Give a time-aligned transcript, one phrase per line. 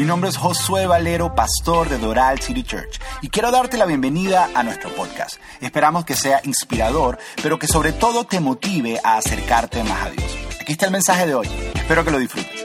[0.00, 4.48] Mi nombre es Josué Valero, pastor de Doral City Church, y quiero darte la bienvenida
[4.54, 5.36] a nuestro podcast.
[5.60, 10.38] Esperamos que sea inspirador, pero que sobre todo te motive a acercarte más a Dios.
[10.58, 11.48] Aquí está el mensaje de hoy.
[11.74, 12.64] Espero que lo disfrutes.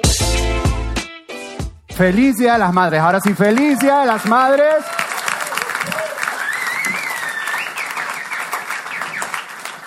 [1.89, 3.01] Feliz Día de las Madres.
[3.01, 4.85] Ahora sí, feliz Día de las Madres.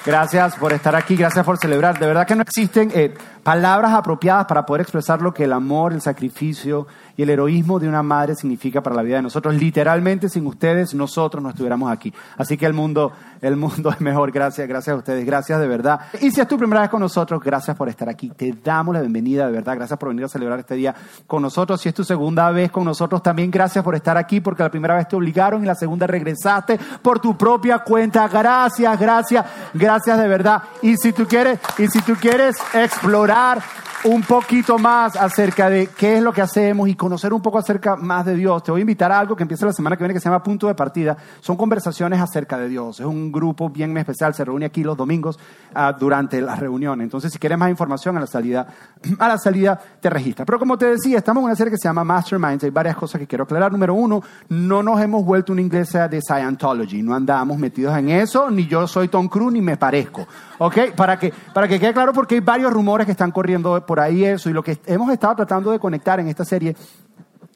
[0.08, 1.98] Gracias por estar aquí, gracias por celebrar.
[1.98, 3.12] De verdad que no existen eh,
[3.42, 6.86] palabras apropiadas para poder expresar lo que el amor, el sacrificio
[7.18, 9.52] y el heroísmo de una madre significa para la vida de nosotros.
[9.56, 12.14] Literalmente, sin ustedes, nosotros no estuviéramos aquí.
[12.36, 14.30] Así que el mundo, el mundo es mejor.
[14.30, 15.26] Gracias, gracias a ustedes.
[15.26, 15.98] Gracias de verdad.
[16.20, 18.30] Y si es tu primera vez con nosotros, gracias por estar aquí.
[18.30, 19.74] Te damos la bienvenida, de verdad.
[19.74, 20.94] Gracias por venir a celebrar este día
[21.26, 21.80] con nosotros.
[21.80, 24.94] Si es tu segunda vez con nosotros, también gracias por estar aquí, porque la primera
[24.94, 28.28] vez te obligaron y la segunda regresaste por tu propia cuenta.
[28.28, 29.44] Gracias, gracias,
[29.74, 30.62] gracias de verdad.
[30.82, 33.60] Y si tú quieres, y si tú quieres explorar
[34.04, 37.96] un poquito más acerca de qué es lo que hacemos y conocer un poco acerca
[37.96, 40.14] más de Dios, te voy a invitar a algo que empieza la semana que viene
[40.14, 41.16] que se llama Punto de Partida.
[41.40, 43.00] Son conversaciones acerca de Dios.
[43.00, 45.38] Es un grupo bien especial, se reúne aquí los domingos
[45.74, 47.04] uh, durante las reuniones.
[47.04, 48.66] Entonces, si quieres más información a la salida,
[49.18, 50.46] a la salida te registras.
[50.46, 52.64] Pero como te decía, estamos en una serie que se llama Masterminds.
[52.64, 53.72] Hay varias cosas que quiero aclarar.
[53.72, 57.02] Número uno, no nos hemos vuelto una iglesia de Scientology.
[57.02, 60.26] No andamos metidos en eso, ni yo soy Tom Cruise ni me parezco.
[60.58, 60.92] ¿Ok?
[60.96, 64.22] Para que, para que quede claro, porque hay varios rumores que están corriendo por ahí
[64.22, 64.50] eso.
[64.50, 66.76] Y lo que hemos estado tratando de conectar en esta serie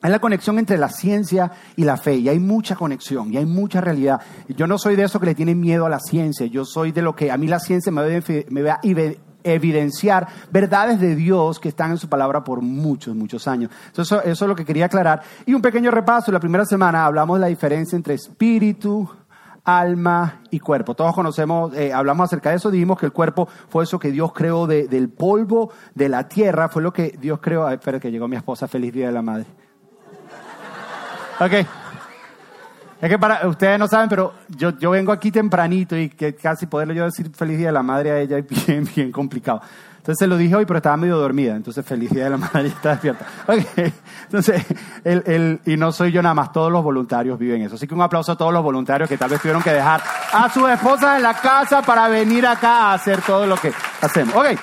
[0.03, 2.17] es la conexión entre la ciencia y la fe.
[2.17, 4.19] Y hay mucha conexión y hay mucha realidad.
[4.49, 6.47] Yo no soy de eso que le tienen miedo a la ciencia.
[6.47, 8.81] Yo soy de lo que a mí la ciencia me va a
[9.45, 13.71] evidenciar verdades de Dios que están en su palabra por muchos, muchos años.
[13.89, 15.23] Entonces, eso, eso es lo que quería aclarar.
[15.45, 16.33] Y un pequeño repaso.
[16.33, 19.07] La primera semana hablamos de la diferencia entre espíritu,
[19.65, 20.95] alma y cuerpo.
[20.95, 24.33] Todos conocemos, eh, hablamos acerca de eso, dijimos que el cuerpo fue eso que Dios
[24.33, 27.67] creó de, del polvo de la tierra, fue lo que Dios creó.
[27.67, 29.47] Ay, espera que llegó mi esposa, feliz día de la madre.
[31.41, 31.53] Ok.
[33.01, 36.67] Es que para ustedes no saben, pero yo, yo vengo aquí tempranito y que casi
[36.67, 39.61] poderle yo decir feliz día de la madre a ella es bien, bien complicado.
[40.03, 41.55] Entonces se lo dije hoy, pero estaba medio dormida.
[41.55, 43.25] Entonces, felicidad de la madre, está despierta.
[43.45, 43.95] Okay.
[44.25, 44.67] Entonces,
[45.05, 47.77] el, el, y no soy yo nada más, todos los voluntarios viven eso.
[47.77, 50.03] Así que un aplauso a todos los voluntarios que tal vez tuvieron que dejar
[50.33, 54.35] a sus esposas en la casa para venir acá a hacer todo lo que hacemos.
[54.35, 54.59] Ok.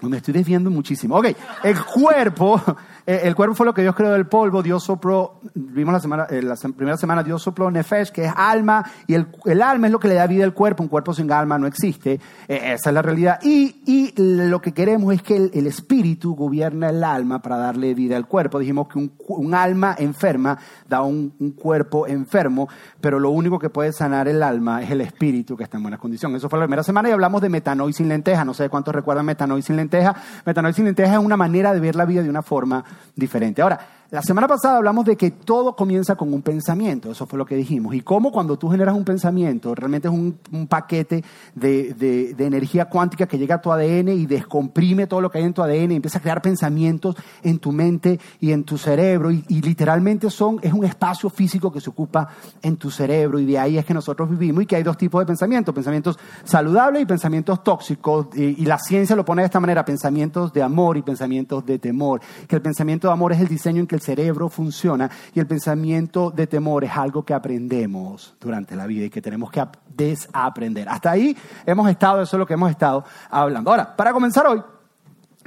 [0.00, 1.16] Me estoy desviando muchísimo.
[1.16, 1.28] Ok.
[1.62, 2.60] El cuerpo
[3.06, 6.26] eh, el cuerpo fue lo que Dios creó del polvo, Dios sopló, vimos la, semana,
[6.28, 10.00] eh, la primera semana, Dios sopló nefesh, que es alma, y el, alma es lo
[10.00, 12.14] que le da vida al cuerpo, un cuerpo sin alma no existe,
[12.48, 13.38] eh, esa es la realidad.
[13.42, 13.76] Y,
[14.16, 18.58] lo que queremos es que el, espíritu gobierna el alma para darle vida al cuerpo.
[18.58, 22.68] Dijimos que un, alma enferma da un, un, cuerpo enfermo,
[23.00, 25.98] pero lo único que puede sanar el alma es el espíritu que está en buena
[25.98, 26.34] condición.
[26.34, 29.26] Eso fue la primera semana y hablamos de metanoid sin lenteja, no sé cuántos recuerdan
[29.26, 30.14] metanoid sin lenteja.
[30.44, 32.84] Metanoid sin lenteja es una manera de ver la vida de una forma
[33.14, 33.62] diferente.
[33.62, 33.78] Ahora,
[34.10, 37.56] la semana pasada hablamos de que todo comienza con un pensamiento, eso fue lo que
[37.56, 41.24] dijimos, y cómo cuando tú generas un pensamiento, realmente es un, paquete
[41.54, 45.52] de, energía cuántica que llega a tu ADN y descomprime todo lo que hay en
[45.52, 49.42] tu ADN y empieza a crear pensamientos en tu mente y en tu cerebro, y,
[49.60, 52.28] literalmente son, es un espacio físico que se ocupa
[52.62, 55.20] en tu cerebro, y de ahí es que nosotros vivimos, y que hay dos tipos
[55.20, 59.84] de pensamientos, pensamientos saludables y pensamientos tóxicos, y, la ciencia lo pone de esta manera,
[59.84, 63.80] pensamientos de amor y pensamientos de temor, que el pensamiento de amor es el diseño
[63.80, 68.86] en el cerebro funciona y el pensamiento de temor es algo que aprendemos durante la
[68.86, 70.88] vida y que tenemos que desaprender.
[70.88, 73.70] Hasta ahí hemos estado, eso es lo que hemos estado hablando.
[73.70, 74.62] Ahora, para comenzar hoy,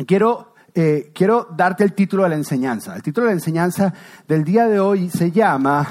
[0.06, 2.96] quiero, eh, quiero darte el título de la enseñanza.
[2.96, 3.94] El título de la enseñanza
[4.28, 5.88] del día de hoy se llama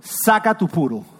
[0.00, 1.19] Saca tu puro.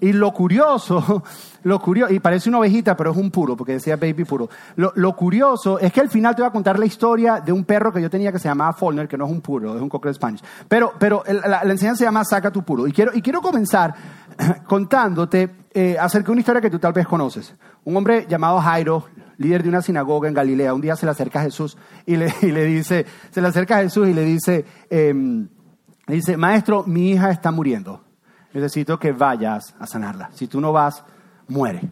[0.00, 1.24] Y lo curioso,
[1.64, 4.48] lo curioso, y parece una ovejita, pero es un puro, porque decía baby puro.
[4.76, 7.64] Lo, lo, curioso es que al final te voy a contar la historia de un
[7.64, 9.88] perro que yo tenía que se llamaba Faulkner, que no es un puro, es un
[9.88, 10.42] cocker spanish.
[10.68, 12.86] Pero, pero la, la enseñanza se llama Saca tu puro.
[12.86, 13.94] Y quiero, y quiero comenzar
[14.66, 17.54] contándote eh, acerca de una historia que tú tal vez conoces.
[17.84, 19.06] Un hombre llamado Jairo,
[19.38, 22.32] líder de una sinagoga en Galilea, un día se le acerca a Jesús y le,
[22.42, 26.84] y le dice, se le acerca a Jesús y le dice, eh, le dice, maestro,
[26.86, 28.07] mi hija está muriendo
[28.52, 30.30] necesito que vayas a sanarla.
[30.34, 31.04] Si tú no vas,
[31.48, 31.82] muere.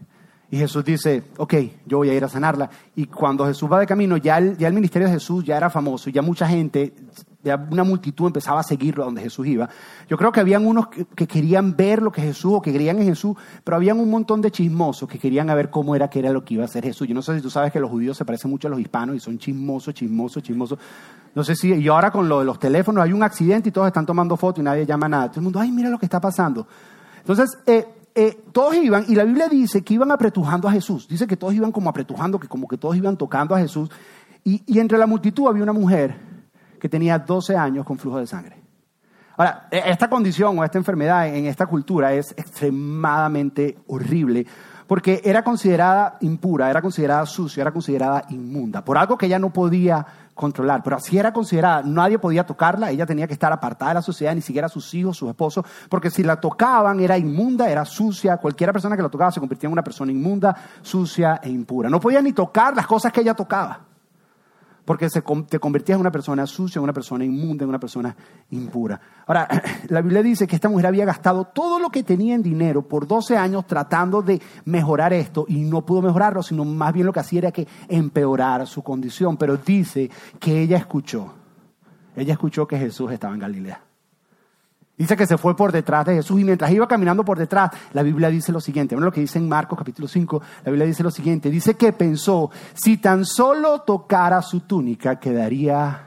[0.50, 1.55] Y Jesús dice, ok,
[1.87, 2.70] yo voy a ir a sanarla.
[2.94, 6.23] Y cuando Jesús va de camino, ya el, ministerio de Jesús ya era famoso, ya
[6.23, 6.94] mucha gente,
[7.55, 9.69] una multitud empezaba a seguirlo a donde Jesús iba.
[10.09, 12.99] Yo creo que habían unos que, que, querían ver lo que Jesús o que creían
[12.99, 16.31] en Jesús, pero habían un montón de chismosos que querían ver cómo era que era
[16.31, 17.07] lo que iba a hacer Jesús.
[17.07, 19.17] Yo no sé si tú sabes que los judíos se parecen mucho a los hispanos
[19.17, 20.79] y son chismosos, chismosos, chismosos.
[21.35, 23.87] No sé si, y ahora con lo de los teléfonos hay un accidente y todos
[23.87, 25.29] están tomando fotos y nadie llama nada.
[25.29, 26.67] Todo el mundo, ay, mira lo que está pasando.
[27.19, 31.07] Entonces, eh, eh, todos iban, y la Biblia dice que iban apretujando a Jesús.
[31.07, 33.91] Dice que todos iban como apretujando, que como que todos iban tocando a Jesús.
[34.45, 36.17] Y entre la multitud había una mujer
[36.78, 38.56] que tenía 12 años con flujo de sangre.
[39.37, 44.46] Ahora, e- esta condición o esta enfermedad en esta cultura es extremadamente horrible
[44.87, 49.52] porque era considerada impura, era considerada sucia, era considerada inmunda, por algo que ella no
[49.52, 53.94] podía controlar, pero así era considerada, nadie podía tocarla, ella tenía que estar apartada de
[53.96, 57.84] la sociedad, ni siquiera sus hijos, sus esposos, porque si la tocaban era inmunda, era
[57.84, 61.88] sucia, cualquiera persona que la tocaba se convertía en una persona inmunda, sucia e impura.
[61.88, 63.81] No podía ni tocar las cosas que ella tocaba
[64.87, 68.17] porque te convertías en una persona sucia, en una persona inmunda, en una persona
[68.50, 68.99] impura.
[69.27, 69.49] Ahora,
[69.88, 73.06] la Biblia dice que esta mujer había gastado todo lo que tenía en dinero por
[73.06, 77.21] 12 años tratando de mejorar esto y no pudo mejorarlo, sino más bien lo que
[77.21, 79.37] hacía era que empeorar su condición.
[79.37, 81.35] Pero dice que ella escuchó,
[82.15, 83.86] ella escuchó que Jesús estaba en Galilea.
[84.97, 88.03] Dice que se fue por detrás de Jesús y mientras iba caminando por detrás, la
[88.03, 91.03] Biblia dice lo siguiente, bueno, lo que dice en Marcos capítulo 5, la Biblia dice
[91.03, 96.03] lo siguiente, dice que pensó, si tan solo tocara su túnica, quedaría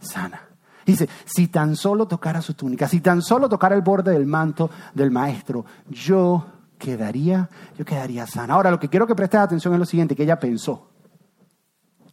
[0.00, 0.42] sana.
[0.84, 4.70] Dice, si tan solo tocara su túnica, si tan solo tocara el borde del manto
[4.94, 6.46] del maestro, yo
[6.78, 8.54] quedaría, yo quedaría sana.
[8.54, 10.90] Ahora, lo que quiero que prestes atención es lo siguiente, que ella pensó.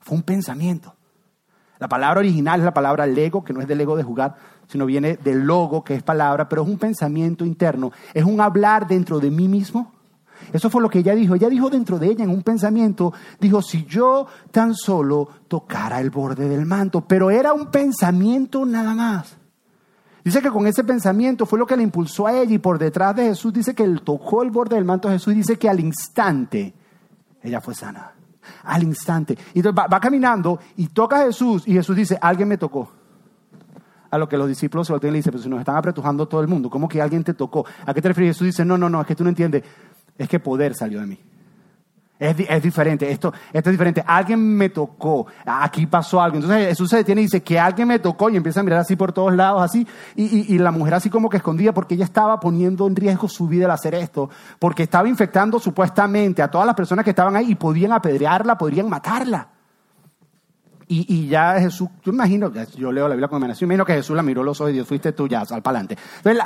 [0.01, 0.95] Fue un pensamiento.
[1.80, 4.36] La palabra original es la palabra lego, que no es del ego de jugar,
[4.68, 8.88] sino viene del logo, que es palabra, pero es un pensamiento interno, es un hablar
[8.88, 9.92] dentro de mí mismo.
[10.51, 11.36] Eso fue lo que ella dijo.
[11.36, 16.10] Ella dijo dentro de ella, en un pensamiento, dijo, si yo tan solo tocara el
[16.10, 19.38] borde del manto, pero era un pensamiento nada más.
[20.24, 23.15] Dice que con ese pensamiento fue lo que le impulsó a ella y por detrás
[23.15, 25.69] de Jesús dice que él tocó el borde del manto de Jesús y dice que
[25.69, 26.74] al instante
[27.42, 28.13] ella fue sana.
[28.63, 29.38] Al instante.
[29.54, 33.02] Y entonces va caminando y toca a Jesús y Jesús dice, alguien me tocó
[34.13, 36.39] a lo que los discípulos se voltean y le dicen, si nos están apretujando todo
[36.39, 37.65] el mundo, ¿cómo que alguien te tocó?
[37.83, 38.36] ¿A qué te refieres?
[38.36, 39.63] Jesús dice, no, no, no, es que tú no entiendes,
[40.15, 41.19] es que poder salió de mí.
[42.19, 44.04] Es, es, diferente, esto, esto es diferente.
[44.06, 46.38] Alguien me tocó, aquí pasó algo.
[46.38, 48.95] Entonces Jesús se detiene y dice que alguien me tocó y empieza a mirar así
[48.95, 49.86] por todos lados, así.
[50.15, 53.27] Y, y, y, la mujer así como que escondía porque ella estaba poniendo en riesgo
[53.27, 54.30] su vida al hacer esto,
[54.60, 58.88] porque estaba infectando supuestamente a todas las personas que estaban ahí y podían apedrearla, podrían
[58.88, 59.48] matarla.
[60.88, 64.21] Y, ya Jesús, yo imagino, yo leo la Biblia con imaginación, imagino que Jesús la
[64.21, 66.01] miró los ojos y Dios fuiste tú ya, sal para adelante.
[66.18, 66.44] Entonces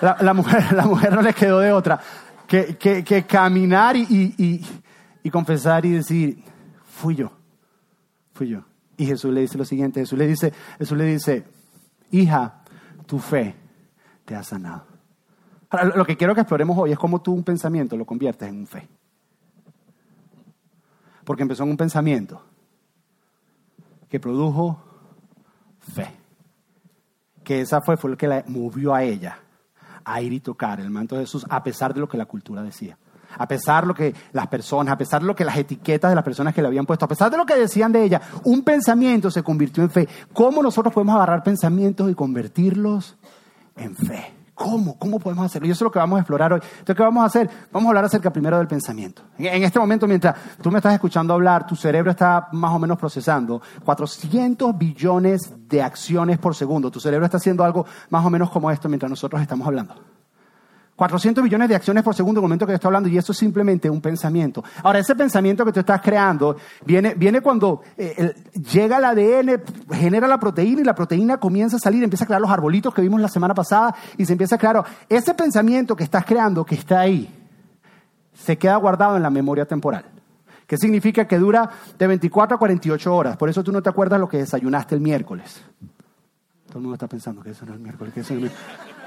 [0.20, 2.00] la, mujer, la mujer no le quedó de otra
[2.48, 6.42] que, caminar y, confesar y decir,
[6.84, 7.30] fui yo,
[8.32, 8.64] fui yo.
[8.96, 11.44] Y Jesús le dice lo siguiente, Jesús le dice, Jesús le dice,
[12.10, 12.62] hija,
[13.06, 13.54] tu fe
[14.24, 14.86] te ha sanado.
[15.70, 18.56] Ahora, lo que quiero que exploremos hoy es cómo tú un pensamiento lo conviertes en
[18.56, 18.88] un fe.
[21.24, 22.42] Porque empezó en un pensamiento
[24.08, 24.82] que produjo
[25.94, 26.08] fe.
[27.44, 29.38] Que esa fue, fue lo que la movió a ella
[30.04, 32.62] a ir y tocar el manto de Jesús, a pesar de lo que la cultura
[32.62, 32.98] decía.
[33.36, 36.14] A pesar de lo que las personas, a pesar de lo que las etiquetas de
[36.14, 38.62] las personas que le habían puesto, a pesar de lo que decían de ella, un
[38.62, 40.08] pensamiento se convirtió en fe.
[40.32, 43.18] ¿Cómo nosotros podemos agarrar pensamientos y convertirlos
[43.76, 44.37] en fe?
[44.58, 44.98] ¿Cómo?
[44.98, 45.68] ¿Cómo podemos hacerlo?
[45.68, 46.60] Y eso es lo que vamos a explorar hoy.
[46.60, 47.48] Entonces, ¿qué vamos a hacer?
[47.70, 49.22] Vamos a hablar acerca primero del pensamiento.
[49.38, 52.98] En este momento, mientras tú me estás escuchando hablar, tu cerebro está más o menos
[52.98, 56.90] procesando 400 billones de acciones por segundo.
[56.90, 59.94] Tu cerebro está haciendo algo más o menos como esto mientras nosotros estamos hablando.
[60.98, 63.30] 400 billones de acciones por segundo en el momento que yo estoy hablando y eso
[63.30, 64.64] es simplemente un pensamiento.
[64.82, 68.34] Ahora, ese pensamiento que tú estás creando viene, viene cuando eh,
[68.72, 69.62] llega el ADN,
[69.92, 73.00] genera la proteína y la proteína comienza a salir, empieza a crear los arbolitos que
[73.00, 74.84] vimos la semana pasada y se empieza a crear.
[75.08, 77.32] Ese pensamiento que estás creando, que está ahí,
[78.34, 80.04] se queda guardado en la memoria temporal.
[80.66, 83.36] ¿Qué significa que dura de 24 a 48 horas?
[83.36, 85.62] Por eso tú no te acuerdas lo que desayunaste el miércoles.
[86.66, 88.50] Todo el mundo está pensando que eso no es el miércoles, que eso no es
[88.50, 88.97] el miércoles.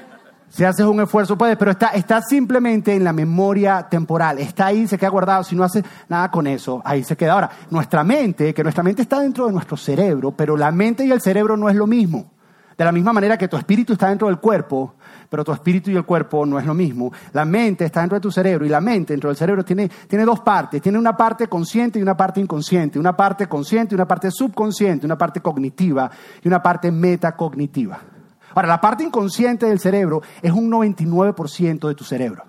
[0.52, 4.38] Si haces un esfuerzo puedes, pero está, está simplemente en la memoria temporal.
[4.38, 5.44] Está ahí, se queda guardado.
[5.44, 7.32] Si no haces nada con eso, ahí se queda.
[7.32, 11.10] Ahora, nuestra mente, que nuestra mente está dentro de nuestro cerebro, pero la mente y
[11.10, 12.32] el cerebro no es lo mismo.
[12.76, 14.96] De la misma manera que tu espíritu está dentro del cuerpo,
[15.30, 17.10] pero tu espíritu y el cuerpo no es lo mismo.
[17.32, 20.26] La mente está dentro de tu cerebro y la mente dentro del cerebro tiene, tiene
[20.26, 20.82] dos partes.
[20.82, 22.98] Tiene una parte consciente y una parte inconsciente.
[22.98, 25.06] Una parte consciente y una parte subconsciente.
[25.06, 26.10] Una parte cognitiva
[26.42, 28.11] y una parte metacognitiva.
[28.54, 32.44] Ahora, la parte inconsciente del cerebro es un 99% de tu cerebro.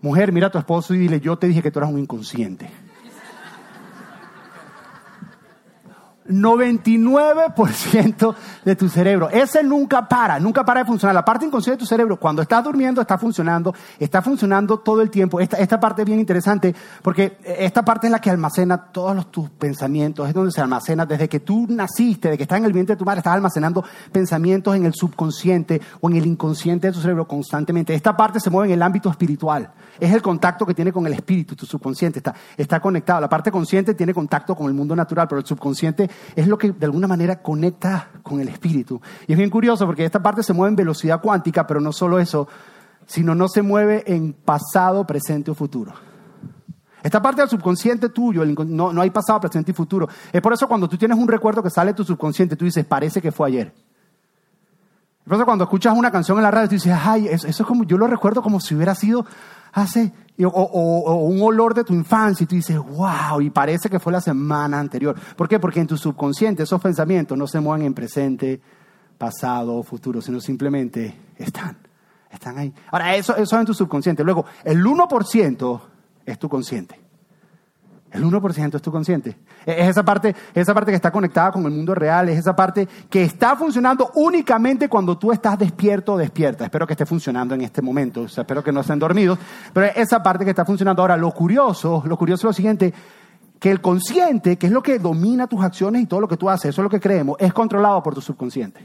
[0.00, 2.70] Mujer, mira a tu esposo y dile, yo te dije que tú eras un inconsciente.
[6.30, 8.34] 99%
[8.64, 9.28] de tu cerebro.
[9.30, 11.14] Ese nunca para, nunca para de funcionar.
[11.14, 15.10] La parte inconsciente de tu cerebro, cuando estás durmiendo, está funcionando, está funcionando todo el
[15.10, 15.40] tiempo.
[15.40, 19.30] Esta, esta parte es bien interesante porque esta parte es la que almacena todos los,
[19.30, 22.72] tus pensamientos, es donde se almacena desde que tú naciste, desde que estás en el
[22.72, 26.92] vientre de tu madre, estás almacenando pensamientos en el subconsciente o en el inconsciente de
[26.92, 27.94] tu cerebro constantemente.
[27.94, 29.70] Esta parte se mueve en el ámbito espiritual.
[29.98, 33.20] Es el contacto que tiene con el espíritu, tu subconsciente está, está conectado.
[33.20, 36.72] La parte consciente tiene contacto con el mundo natural, pero el subconsciente es lo que
[36.72, 39.00] de alguna manera conecta con el espíritu.
[39.26, 42.18] Y es bien curioso porque esta parte se mueve en velocidad cuántica, pero no solo
[42.18, 42.48] eso,
[43.06, 45.92] sino no se mueve en pasado, presente o futuro.
[47.02, 50.08] Esta parte del subconsciente tuyo, no, no hay pasado, presente y futuro.
[50.32, 52.84] Es por eso cuando tú tienes un recuerdo que sale de tu subconsciente, tú dices,
[52.84, 53.74] parece que fue ayer.
[55.36, 57.84] Eso cuando escuchas una canción en la radio, tú dices, ay, eso, eso es como,
[57.84, 59.24] yo lo recuerdo como si hubiera sido
[59.72, 60.12] hace
[60.44, 64.20] o, un olor de tu infancia y tú dices, wow, y parece que fue la
[64.20, 65.14] semana anterior.
[65.36, 65.58] ¿Por qué?
[65.58, 68.60] Porque en tu subconsciente esos pensamientos no se mueven en presente,
[69.18, 71.76] pasado o futuro, sino simplemente están,
[72.30, 72.72] están ahí.
[72.90, 74.24] Ahora, eso, eso es en tu subconsciente.
[74.24, 75.80] Luego, el 1%
[76.24, 76.98] es tu consciente.
[78.10, 79.36] El 1% es tu consciente.
[79.64, 82.88] Es esa parte, esa parte que está conectada con el mundo real, es esa parte
[83.08, 86.64] que está funcionando únicamente cuando tú estás despierto o despierta.
[86.64, 89.38] Espero que esté funcionando en este momento, espero que no estén dormidos,
[89.72, 91.02] pero es esa parte que está funcionando.
[91.02, 92.92] Ahora, lo curioso, lo curioso es lo siguiente,
[93.60, 96.50] que el consciente, que es lo que domina tus acciones y todo lo que tú
[96.50, 98.80] haces, eso es lo que creemos, es controlado por tu subconsciente.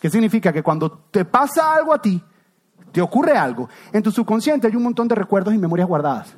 [0.00, 0.52] ¿Qué significa?
[0.52, 2.22] Que cuando te pasa algo a ti,
[2.96, 6.34] te ocurre algo, en tu subconsciente hay un montón de recuerdos y memorias guardadas.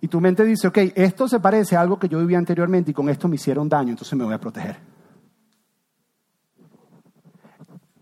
[0.00, 2.94] Y tu mente dice, ok, esto se parece a algo que yo vivía anteriormente y
[2.94, 4.80] con esto me hicieron daño, entonces me voy a proteger.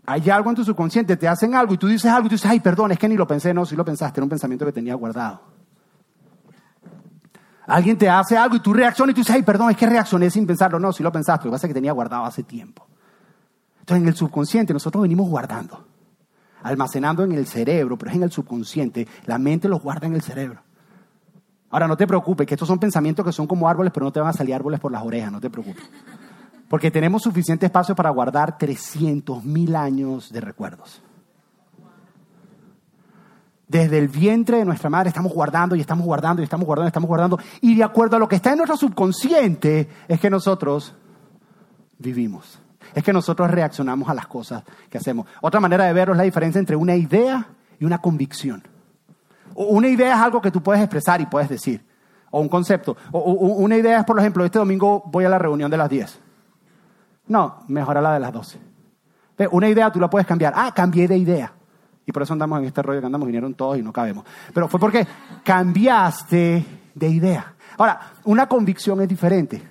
[0.06, 2.50] Hay algo en tu subconsciente, te hacen algo y tú dices algo y tú dices,
[2.50, 4.73] ay, perdón, es que ni lo pensé, no, si lo pensaste, era un pensamiento que
[4.73, 5.42] tenía guardado.
[7.66, 10.30] Alguien te hace algo y tú reaccionas y tú dices, ay, perdón, es que reaccioné
[10.30, 12.87] sin pensarlo, no, si lo pensaste, lo que pasa es que tenía guardado hace tiempo.
[13.80, 15.89] Entonces en el subconsciente nosotros venimos guardando
[16.62, 19.07] almacenando en el cerebro, pero es en el subconsciente.
[19.26, 20.62] La mente los guarda en el cerebro.
[21.71, 24.21] Ahora, no te preocupes, que estos son pensamientos que son como árboles, pero no te
[24.21, 25.85] van a salir árboles por las orejas, no te preocupes.
[26.69, 31.02] Porque tenemos suficiente espacio para guardar 300 mil años de recuerdos.
[33.69, 36.90] Desde el vientre de nuestra madre estamos guardando y estamos guardando y estamos guardando y
[36.90, 37.38] estamos guardando.
[37.61, 40.93] Y de acuerdo a lo que está en nuestro subconsciente es que nosotros
[41.99, 42.59] vivimos
[42.94, 45.26] es que nosotros reaccionamos a las cosas que hacemos.
[45.40, 47.47] Otra manera de verlo es la diferencia entre una idea
[47.78, 48.62] y una convicción.
[49.54, 51.85] Una idea es algo que tú puedes expresar y puedes decir,
[52.30, 52.97] o un concepto.
[53.12, 56.20] Una idea es, por ejemplo, este domingo voy a la reunión de las 10.
[57.28, 58.59] No, mejor a la de las 12.
[59.50, 60.52] Una idea tú la puedes cambiar.
[60.56, 61.52] Ah, cambié de idea.
[62.06, 64.25] Y por eso andamos en este rollo que andamos, vinieron todos y no cabemos.
[64.52, 65.06] Pero fue porque
[65.44, 67.54] cambiaste de idea.
[67.78, 69.62] Ahora, una convicción es diferente.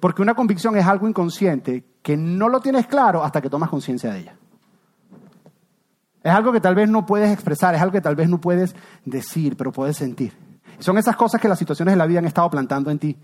[0.00, 4.12] Porque una convicción es algo inconsciente que no lo tienes claro hasta que tomas conciencia
[4.12, 4.36] de ella.
[6.22, 8.74] Es algo que tal vez no puedes expresar, es algo que tal vez no puedes
[9.04, 10.32] decir, pero puedes sentir.
[10.78, 13.16] son esas cosas que las situaciones de la vida han estado plantando en ti.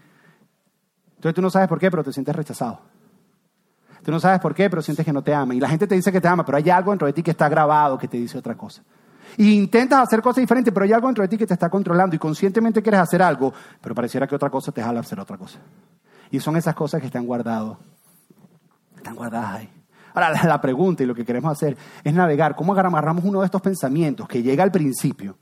[1.16, 2.80] Entonces tú no sabes por qué, pero te sientes rechazado.
[4.04, 5.54] Tú no sabes por qué, pero sientes que no te ama.
[5.54, 7.30] Y la gente te dice que te ama, pero hay algo dentro de ti que
[7.30, 8.82] está grabado que te dice otra cosa.
[9.36, 12.14] Y intentas hacer cosas diferentes, pero hay algo dentro de ti que te está controlando
[12.14, 15.38] y conscientemente quieres hacer algo, pero pareciera que otra cosa te jala a hacer otra
[15.38, 15.58] cosa.
[16.34, 17.78] Y son esas cosas que están guardado.
[18.96, 19.70] Están guardadas ahí.
[20.14, 22.56] Ahora, la, pregunta y lo que queremos hacer es navegar.
[22.56, 25.38] ¿Cómo agarramos uno de estos pensamientos que llega al principio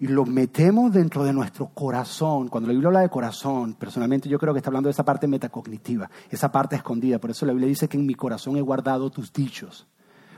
[0.00, 2.48] y lo metemos dentro de nuestro corazón?
[2.48, 5.28] Cuando la Biblia habla de corazón, personalmente yo creo que está hablando de esa parte
[5.28, 7.20] metacognitiva, esa parte escondida.
[7.20, 9.86] Por eso la Biblia dice que en mi corazón he guardado tus dichos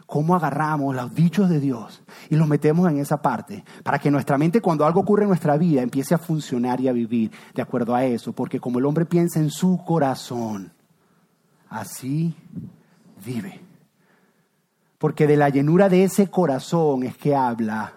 [0.06, 4.38] cómo agarramos los dichos de Dios y los metemos en esa parte, para que nuestra
[4.38, 7.94] mente cuando algo ocurre en nuestra vida empiece a funcionar y a vivir de acuerdo
[7.94, 10.72] a eso, porque como el hombre piensa en su corazón,
[11.68, 12.34] así
[13.24, 13.60] vive.
[14.98, 17.92] Porque de la llenura de ese corazón es que habla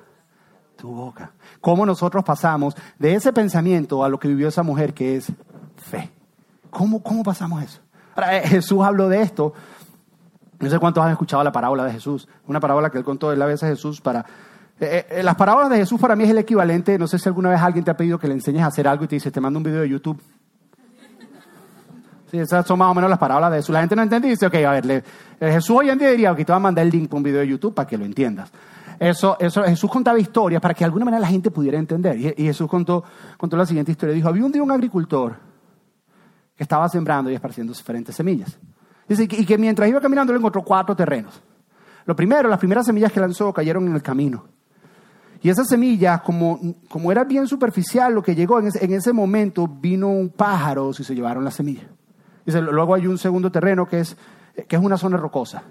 [0.76, 1.32] tu boca.
[1.62, 5.32] ¿Cómo nosotros pasamos de ese pensamiento a lo que vivió esa mujer que es
[5.78, 6.12] fe?
[6.70, 7.82] ¿Cómo, cómo pasamos eso?
[8.18, 9.54] Eh, Jesús habló de esto
[10.60, 13.38] no sé cuántos han escuchado la parábola de Jesús, una parábola que él contó de
[13.38, 14.26] la vez a Jesús para...
[14.80, 17.50] Eh, eh, las parábolas de Jesús para mí es el equivalente, no sé si alguna
[17.50, 19.42] vez alguien te ha pedido que le enseñes a hacer algo y te dice, te
[19.42, 20.22] mando un video de YouTube.
[22.32, 23.74] Sí, esas son más o menos las parábolas de Jesús.
[23.74, 25.04] La gente no entiende y dice, ok, a ver, eh,
[25.40, 27.40] Jesús hoy en día diría, ok, te voy a mandar el link para un video
[27.40, 28.52] de YouTube para que lo entiendas.
[29.00, 32.18] Eso, eso, Jesús contaba historias para que de alguna manera la gente pudiera entender.
[32.20, 33.04] Y, y Jesús contó,
[33.38, 34.14] contó la siguiente historia.
[34.14, 35.36] Dijo, había un día un agricultor
[36.56, 38.60] que estaba sembrando y esparciendo diferentes semillas.
[39.10, 41.42] Dice, y que mientras iba caminando le encontró cuatro terrenos.
[42.06, 44.46] Lo primero, las primeras semillas que lanzó cayeron en el camino.
[45.42, 49.12] Y esa semilla, como, como era bien superficial, lo que llegó en ese, en ese
[49.14, 51.88] momento, vino un pájaro y se llevaron la semilla.
[52.46, 54.18] Dice, luego hay un segundo terreno que es,
[54.68, 55.64] que es una zona rocosa.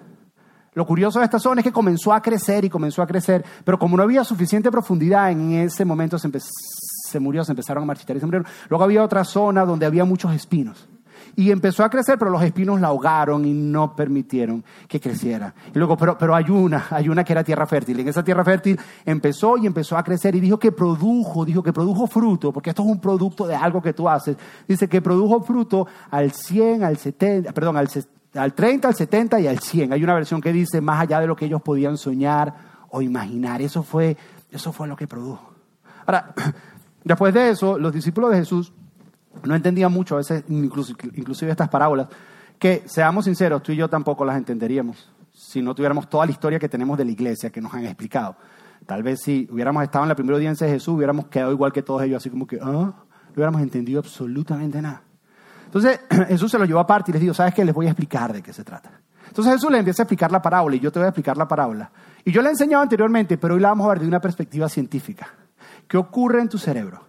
[0.75, 3.79] Lo curioso de esta zona es que comenzó a crecer y comenzó a crecer, pero
[3.79, 6.31] como no había suficiente profundidad en ese momento se,
[7.09, 8.47] se murió, se empezaron a marchitar y se murieron.
[8.69, 10.89] Luego había otra zona donde había muchos espinos.
[11.37, 15.55] Y empezó a crecer, pero los espinos la ahogaron y no permitieron que creciera.
[15.75, 18.01] Y luego, pero, pero hay una, hay una que era tierra fértil.
[18.01, 21.73] En esa tierra fértil empezó y empezó a crecer y dijo que produjo, dijo que
[21.73, 24.37] produjo fruto, porque esto es un producto de algo que tú haces.
[24.67, 27.89] Dice que produjo fruto al 100, al 70, perdón, al,
[28.35, 29.93] al 30, al 70 y al 100.
[29.93, 32.55] Hay una versión que dice más allá de lo que ellos podían soñar
[32.91, 33.63] o imaginar.
[33.63, 34.17] Eso fue,
[34.51, 35.55] eso fue lo que produjo.
[36.07, 36.35] Ahora,
[37.05, 38.73] después de eso, los discípulos de Jesús
[39.45, 42.09] no entendía mucho a veces, inclusive estas parábolas,
[42.59, 46.59] que seamos sinceros, tú y yo tampoco las entenderíamos si no tuviéramos toda la historia
[46.59, 48.37] que tenemos de la iglesia que nos han explicado.
[48.87, 51.83] Tal vez si hubiéramos estado en la primera audiencia de Jesús, hubiéramos quedado igual que
[51.83, 55.03] todos ellos, así como que, ah, no hubiéramos entendido absolutamente nada.
[55.67, 57.65] Entonces Jesús se lo llevó aparte y les dijo, ¿sabes qué?
[57.65, 58.91] Les voy a explicar de qué se trata.
[59.29, 61.47] Entonces Jesús le empieza a explicar la parábola y yo te voy a explicar la
[61.47, 61.91] parábola.
[62.25, 64.69] Y yo la he enseñado anteriormente, pero hoy la vamos a ver de una perspectiva
[64.69, 65.29] científica.
[65.87, 67.08] ¿Qué ocurre en tu cerebro?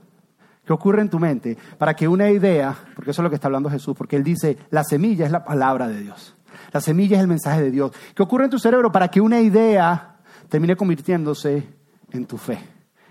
[0.70, 3.48] ¿Qué ocurre en tu mente para que una idea, porque eso es lo que está
[3.48, 6.36] hablando Jesús, porque él dice, la semilla es la palabra de Dios,
[6.72, 7.92] la semilla es el mensaje de Dios.
[8.14, 11.68] ¿Qué ocurre en tu cerebro para que una idea termine convirtiéndose
[12.12, 12.60] en tu fe?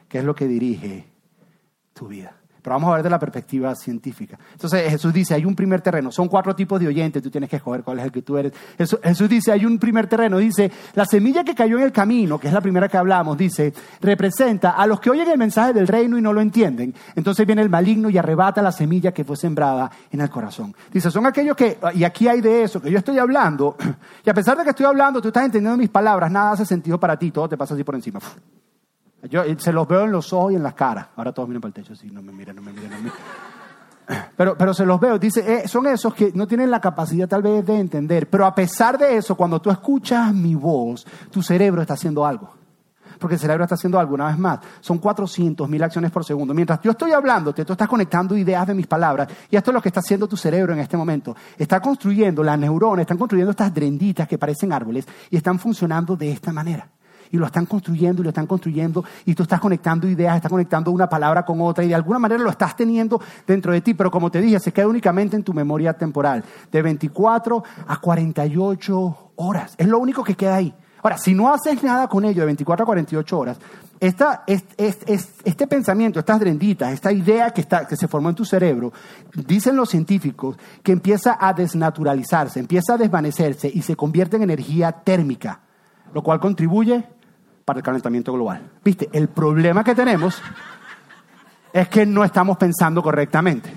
[0.08, 1.08] ¿Qué es lo que dirige
[1.94, 2.37] tu vida?
[2.74, 4.38] Vamos a ver de la perspectiva científica.
[4.52, 6.10] Entonces Jesús dice, hay un primer terreno.
[6.12, 8.52] Son cuatro tipos de oyentes, tú tienes que escoger cuál es el que tú eres.
[8.76, 10.38] Jesús, dice, hay un primer terreno.
[10.38, 13.72] Dice, la semilla que cayó en el camino, que es la primera que hablamos, dice,
[14.00, 16.94] representa a los que oyen el mensaje del reino y no lo entienden.
[17.14, 20.74] Entonces viene el maligno y arrebata la semilla que fue sembrada en el corazón.
[20.92, 23.76] Dice, son aquellos que, y aquí hay de eso, que yo estoy hablando,
[24.24, 26.98] y a pesar de que estoy hablando, tú estás entendiendo mis palabras, nada hace sentido
[26.98, 28.20] para ti, todo te pasa así por encima.
[29.28, 31.08] Yo se los veo en los ojos y en las caras.
[31.16, 33.02] Ahora todos miran para el techo, sí, no me miren, no me miren, no me
[33.02, 33.18] miren.
[34.38, 37.42] Pero, pero se los veo, dice, eh, son esos que no tienen la capacidad tal
[37.42, 41.82] vez de entender, pero a pesar de eso, cuando tú escuchas mi voz, tu cerebro
[41.82, 42.54] está haciendo algo.
[43.18, 46.54] Porque el cerebro está haciendo algo, una vez más, son 400 mil acciones por segundo.
[46.54, 49.82] Mientras yo estoy hablando, tú estás conectando ideas de mis palabras, y esto es lo
[49.82, 51.36] que está haciendo tu cerebro en este momento.
[51.58, 56.32] Está construyendo, las neuronas están construyendo estas drenditas que parecen árboles, y están funcionando de
[56.32, 56.88] esta manera
[57.30, 60.90] y lo están construyendo y lo están construyendo y tú estás conectando ideas, estás conectando
[60.90, 64.10] una palabra con otra y de alguna manera lo estás teniendo dentro de ti, pero
[64.10, 69.74] como te dije, se queda únicamente en tu memoria temporal, de 24 a 48 horas,
[69.76, 70.74] es lo único que queda ahí.
[71.02, 73.58] Ahora, si no haces nada con ello de 24 a 48 horas,
[74.00, 78.92] esta, este pensamiento, estas drenditas, esta idea que, está, que se formó en tu cerebro,
[79.34, 84.92] dicen los científicos que empieza a desnaturalizarse, empieza a desvanecerse y se convierte en energía
[84.92, 85.60] térmica,
[86.12, 87.06] lo cual contribuye
[87.68, 88.62] para el calentamiento global.
[88.82, 89.10] ¿Viste?
[89.12, 90.40] El problema que tenemos
[91.70, 93.70] es que no estamos pensando correctamente.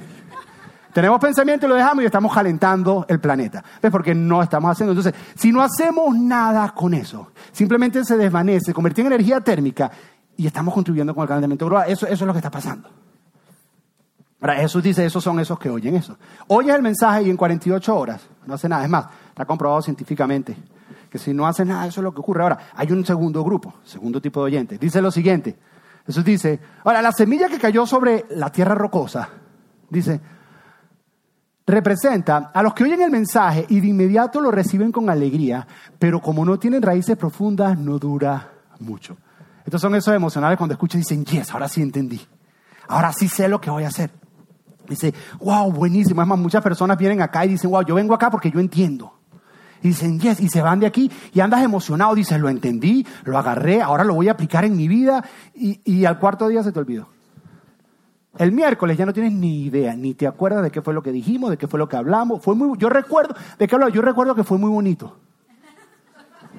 [0.93, 3.61] Tenemos pensamiento y lo dejamos y estamos calentando el planeta.
[3.81, 3.91] ¿Ves?
[3.91, 4.93] Porque no estamos haciendo.
[4.93, 9.91] Entonces, si no hacemos nada con eso, simplemente se desvanece, se convierte en energía térmica
[10.37, 11.89] y estamos contribuyendo con el calentamiento global.
[11.89, 12.89] Eso, eso es lo que está pasando.
[14.39, 16.17] Ahora, Jesús dice, esos son esos que oyen eso.
[16.47, 18.85] Oyes el mensaje y en 48 horas no hace nada.
[18.85, 20.55] Es más, está comprobado científicamente
[21.11, 22.41] que si no hace nada, eso es lo que ocurre.
[22.41, 24.79] Ahora, hay un segundo grupo, segundo tipo de oyentes.
[24.79, 25.57] Dice lo siguiente.
[26.05, 29.27] Jesús dice, ahora, la semilla que cayó sobre la tierra rocosa,
[29.89, 30.21] dice,
[31.67, 35.67] representa a los que oyen el mensaje y de inmediato lo reciben con alegría,
[35.99, 39.17] pero como no tienen raíces profundas, no dura mucho.
[39.65, 42.21] Estos son esos emocionales cuando escuchan y dicen, yes, ahora sí entendí.
[42.87, 44.11] Ahora sí sé lo que voy a hacer.
[44.87, 46.21] Dice, wow, buenísimo.
[46.21, 49.20] Es más, muchas personas vienen acá y dicen, wow, yo vengo acá porque yo entiendo.
[49.81, 53.37] Y dicen, yes, y se van de aquí y andas emocionado, dices, lo entendí, lo
[53.37, 55.23] agarré, ahora lo voy a aplicar en mi vida
[55.55, 57.07] y, al cuarto día se te olvidó.
[58.37, 61.11] El miércoles ya no tienes ni idea, ni te acuerdas de qué fue lo que
[61.11, 62.41] dijimos, de qué fue lo que hablamos.
[62.41, 63.91] Fue muy, yo recuerdo, ¿de qué hablaba?
[63.91, 65.17] Yo recuerdo que fue muy bonito.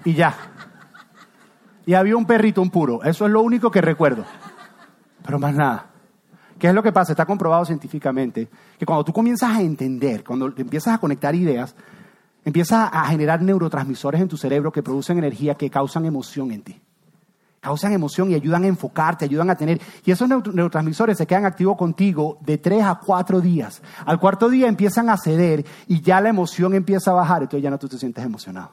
[0.05, 0.37] Y ya.
[1.87, 3.03] Y había un perrito, un puro.
[3.05, 4.25] Eso es lo único que recuerdo.
[5.25, 5.87] Pero más nada.
[6.59, 7.13] ¿Qué es lo que pasa?
[7.13, 11.75] Está comprobado científicamente que cuando tú comienzas a entender, cuando empiezas a conectar ideas,
[12.45, 16.81] Empieza a generar neurotransmisores en tu cerebro que producen energía, que causan emoción en ti.
[17.61, 19.81] Causan emoción y ayudan a enfocarte, ayudan a tener...
[20.05, 23.81] Y esos neurotransmisores se quedan activos contigo de tres a cuatro días.
[24.05, 27.71] Al cuarto día empiezan a ceder y ya la emoción empieza a bajar, entonces ya
[27.71, 28.73] no tú te sientes emocionado.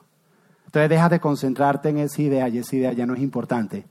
[0.65, 3.85] Entonces dejas de concentrarte en esa idea y esa idea ya no es importante.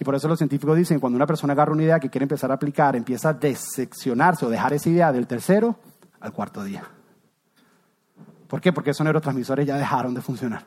[0.00, 2.50] Y por eso los científicos dicen, cuando una persona agarra una idea que quiere empezar
[2.50, 5.76] a aplicar, empieza a decepcionarse o dejar esa idea del tercero
[6.18, 6.82] al cuarto día.
[8.52, 8.70] ¿Por qué?
[8.70, 10.62] Porque esos neurotransmisores ya dejaron de funcionar.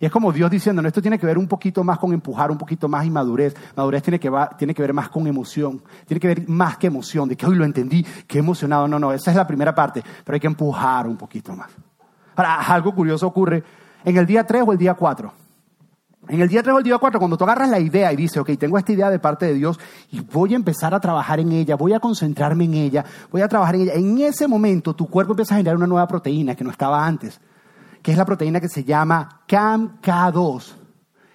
[0.00, 2.50] Y es como Dios diciendo, no, esto tiene que ver un poquito más con empujar,
[2.50, 3.54] un poquito más y madurez.
[3.76, 5.82] Madurez tiene que, tiene que ver más con emoción.
[6.06, 8.88] Tiene que ver más que emoción, de que hoy lo entendí, qué emocionado.
[8.88, 11.68] No, no, esa es la primera parte, pero hay que empujar un poquito más.
[12.36, 13.62] Ahora, algo curioso ocurre
[14.02, 15.30] en el día 3 o el día 4.
[16.30, 18.38] En el día 3 o el día 4, cuando tú agarras la idea y dices,
[18.38, 19.78] ok, tengo esta idea de parte de Dios
[20.10, 23.48] y voy a empezar a trabajar en ella, voy a concentrarme en ella, voy a
[23.48, 26.64] trabajar en ella, en ese momento tu cuerpo empieza a generar una nueva proteína que
[26.64, 27.40] no estaba antes
[28.02, 30.72] que es la proteína que se llama CAMK2,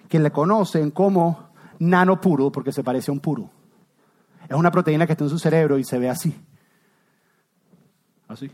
[0.08, 3.50] que le conocen como nanopuro porque se parece a un puro.
[4.48, 6.36] Es una proteína que está en su cerebro y se ve así.
[8.28, 8.50] Así.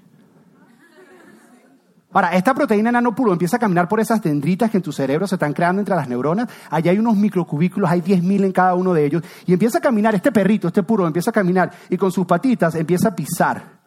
[2.13, 5.37] Ahora, esta proteína nanopuro empieza a caminar por esas dendritas que en tu cerebro se
[5.37, 6.49] están creando entre las neuronas.
[6.69, 9.23] Allá hay unos microcubículos, hay 10.000 en cada uno de ellos.
[9.47, 12.75] Y empieza a caminar, este perrito, este puro, empieza a caminar y con sus patitas
[12.75, 13.81] empieza a pisar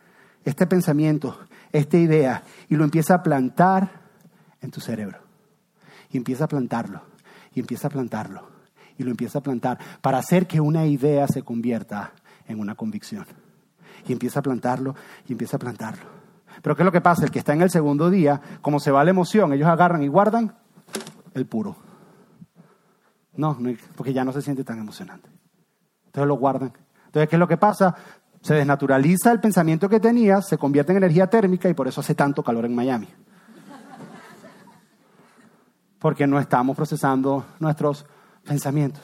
[0.43, 1.39] este pensamiento,
[1.71, 3.89] esta idea, y lo empieza a plantar
[4.61, 5.19] en tu cerebro.
[6.11, 7.01] Y empieza a plantarlo,
[7.53, 8.47] y empieza a plantarlo,
[8.97, 12.11] y lo empieza a plantar para hacer que una idea se convierta
[12.47, 13.25] en una convicción.
[14.07, 14.95] Y empieza a plantarlo,
[15.27, 16.14] y empieza a plantarlo.
[16.65, 17.23] Pero ¿qué es lo que pasa?
[17.23, 20.07] El que está en el segundo día, como se va la emoción, ellos agarran y
[20.07, 20.55] guardan
[21.35, 21.75] el puro.
[23.35, 23.55] No,
[23.95, 25.29] porque ya no se siente tan emocionante.
[26.07, 26.73] Entonces lo guardan.
[27.05, 27.93] Entonces, ¿qué es lo que pasa?
[28.41, 32.15] Se desnaturaliza el pensamiento que tenías, se convierte en energía térmica y por eso hace
[32.15, 33.09] tanto calor en Miami
[35.99, 38.07] porque no estamos procesando nuestros
[38.43, 39.01] pensamientos.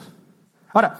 [0.72, 0.98] Ahora,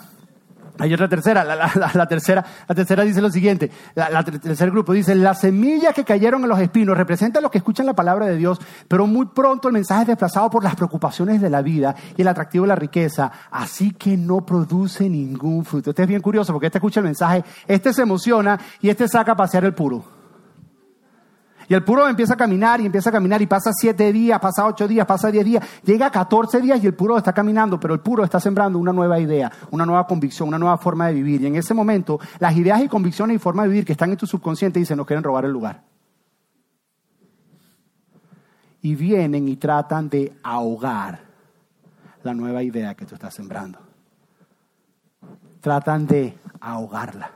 [0.79, 5.41] hay otra tercera, la, tercera, la tercera dice lo siguiente, el tercer grupo dice, las
[5.41, 8.59] semillas que cayeron en los espinos representan los que escuchan la palabra de Dios,
[8.89, 12.29] pero muy pronto el mensaje es desplazado por las preocupaciones de la vida y el
[12.29, 15.91] atractivo de la riqueza, así que no produce ningún fruto.
[15.91, 19.33] Este es bien curioso porque este escucha el mensaje, este se emociona y este saca
[19.33, 20.22] a pasear el puro.
[21.73, 24.67] Y el puro empieza a caminar y empieza a caminar y pasa siete días, pasa
[24.67, 27.95] ocho días, pasa diez días, llega a catorce días y el puro está caminando, pero
[27.95, 31.41] el puro está sembrando una nueva idea, una nueva convicción, una nueva forma de vivir.
[31.41, 34.19] Y en ese momento, las ideas y convicciones y formas de vivir que están en
[34.19, 35.83] tu subconsciente dicen, nos quieren robar el lugar.
[38.83, 41.21] Y vienen y tratan de ahogar
[42.23, 43.79] la nueva idea que tú estás sembrando.
[45.63, 47.31] Tratan de ahogarla.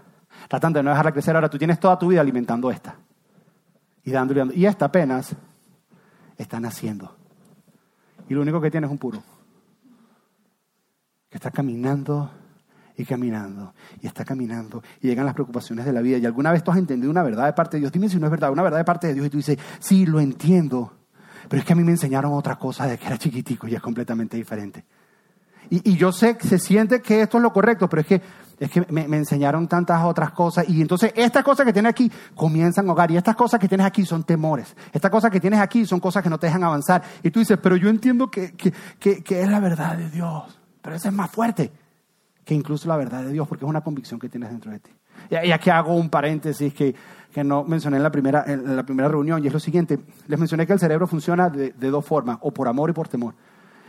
[0.46, 1.35] Tratan de no dejarla crecer.
[1.35, 2.96] Ahora tú tienes toda tu vida alimentando esta
[4.06, 5.34] y dándole, y esta apenas
[6.38, 7.16] está naciendo.
[8.28, 9.22] Y lo único que tiene es un puro.
[11.28, 12.30] Que está caminando
[12.96, 16.18] y caminando y está caminando y llegan las preocupaciones de la vida.
[16.18, 17.92] Y alguna vez tú has entendido una verdad de parte de Dios.
[17.92, 20.06] Dime si no es verdad, una verdad de parte de Dios y tú dices, sí,
[20.06, 20.92] lo entiendo.
[21.48, 23.82] Pero es que a mí me enseñaron otra cosa de que era chiquitico y es
[23.82, 24.84] completamente diferente.
[25.68, 28.22] Y, y yo sé que se siente que esto es lo correcto, pero es que
[28.58, 30.68] es que me, enseñaron tantas otras cosas.
[30.68, 33.86] Y entonces estas cosas que tienes aquí comienzan a hogar y estas cosas que tienes
[33.86, 37.02] aquí son temores, estas cosas que tienes aquí son cosas que no te dejan avanzar.
[37.22, 38.54] Y tú dices, pero yo entiendo que,
[39.02, 41.72] es la verdad de Dios, pero eso es más fuerte
[42.44, 44.90] que incluso la verdad de Dios porque es una convicción que tienes dentro de ti.
[45.30, 46.94] Y aquí hago un paréntesis que,
[47.42, 50.66] no mencioné en la, primera, en la primera reunión y es lo siguiente, les mencioné
[50.66, 53.34] que el cerebro funciona de, de dos formas, o por amor y por temor.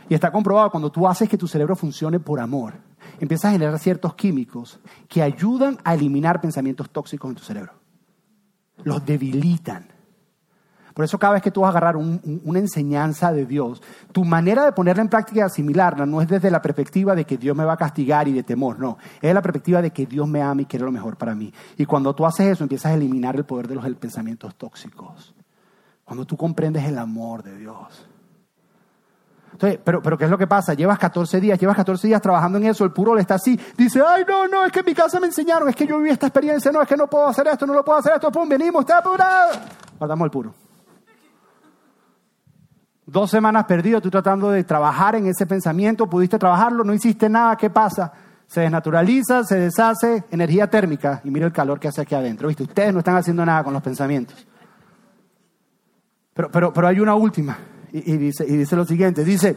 [0.08, 2.74] Y está comprobado cuando tú haces que tu cerebro funcione por amor,
[3.20, 7.72] empiezas a generar ciertos químicos que ayudan a eliminar pensamientos tóxicos en tu cerebro.
[8.84, 9.86] Los debilitan.
[10.94, 14.64] Por eso cada vez que tú vas a agarrar una enseñanza de Dios, tu manera
[14.64, 17.64] de ponerla en práctica y asimilarla no es desde la perspectiva de que Dios me
[17.64, 18.98] va a castigar y de temor, no.
[19.20, 21.52] Es la perspectiva de que Dios me ama y quiere lo mejor para mí.
[21.76, 25.36] Y cuando tú haces eso, empiezas a eliminar el poder de los pensamientos tóxicos.
[26.04, 28.08] Cuando tú comprendes el amor de Dios
[29.58, 30.74] pero, pero ¿qué es lo que pasa?
[30.74, 34.00] Llevas 14 días, llevas 14 días trabajando en eso, el puro le está así, dice,
[34.06, 36.26] ay, no, no, es que en mi casa me enseñaron, es que yo viví esta
[36.26, 38.82] experiencia, no, es que no puedo hacer esto, no lo puedo hacer esto, pum, venimos,
[38.82, 39.58] está apurado.
[39.98, 40.54] Guardamos el puro.
[43.04, 47.56] Dos semanas perdido, tú tratando de trabajar en ese pensamiento, pudiste trabajarlo, no hiciste nada,
[47.56, 48.12] ¿qué pasa?
[48.46, 52.62] Se desnaturaliza, se deshace, energía térmica, y mira el calor que hace aquí adentro, ¿viste?
[52.62, 54.46] Ustedes no están haciendo nada con los pensamientos.
[56.34, 57.58] Pero, pero, pero hay una última
[57.92, 59.56] y, dice, y dice lo siguiente, dice,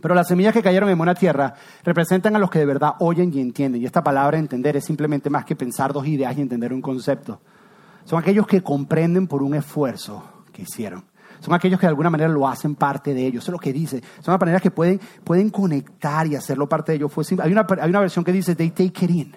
[0.00, 3.32] pero las semillas que cayeron en buena tierra representan a los que de verdad oyen
[3.32, 3.82] y entienden.
[3.82, 7.40] Y esta palabra entender es simplemente más que pensar dos ideas y entender un concepto.
[8.04, 11.04] Son aquellos que comprenden por un esfuerzo que hicieron.
[11.40, 13.44] Son aquellos que de alguna manera lo hacen parte de ellos.
[13.44, 14.02] Eso es lo que dice.
[14.20, 17.12] Son las maneras que pueden, pueden conectar y hacerlo parte de ellos.
[17.42, 19.34] hay, una, hay una versión que dice, they take it in.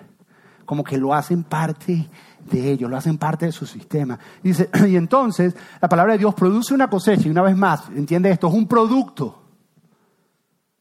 [0.65, 2.07] Como que lo hacen parte
[2.49, 4.19] de ellos, lo hacen parte de su sistema.
[4.41, 8.31] Dice, y entonces la palabra de Dios produce una cosecha y una vez más, entiende
[8.31, 9.43] esto, es un producto.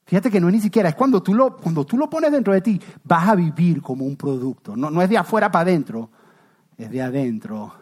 [0.04, 2.54] Fíjate que no es ni siquiera, es cuando tú lo, cuando tú lo pones dentro
[2.54, 4.74] de ti, vas a vivir como un producto.
[4.74, 6.10] No, no es de afuera para adentro,
[6.78, 7.74] es de adentro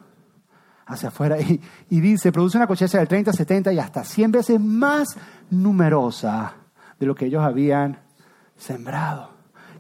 [0.86, 4.60] hacia afuera y, y dice, produce una cosecha del 30, 70 y hasta 100 veces
[4.60, 5.16] más
[5.50, 6.54] numerosa
[6.98, 8.00] de lo que ellos habían
[8.56, 9.35] sembrado.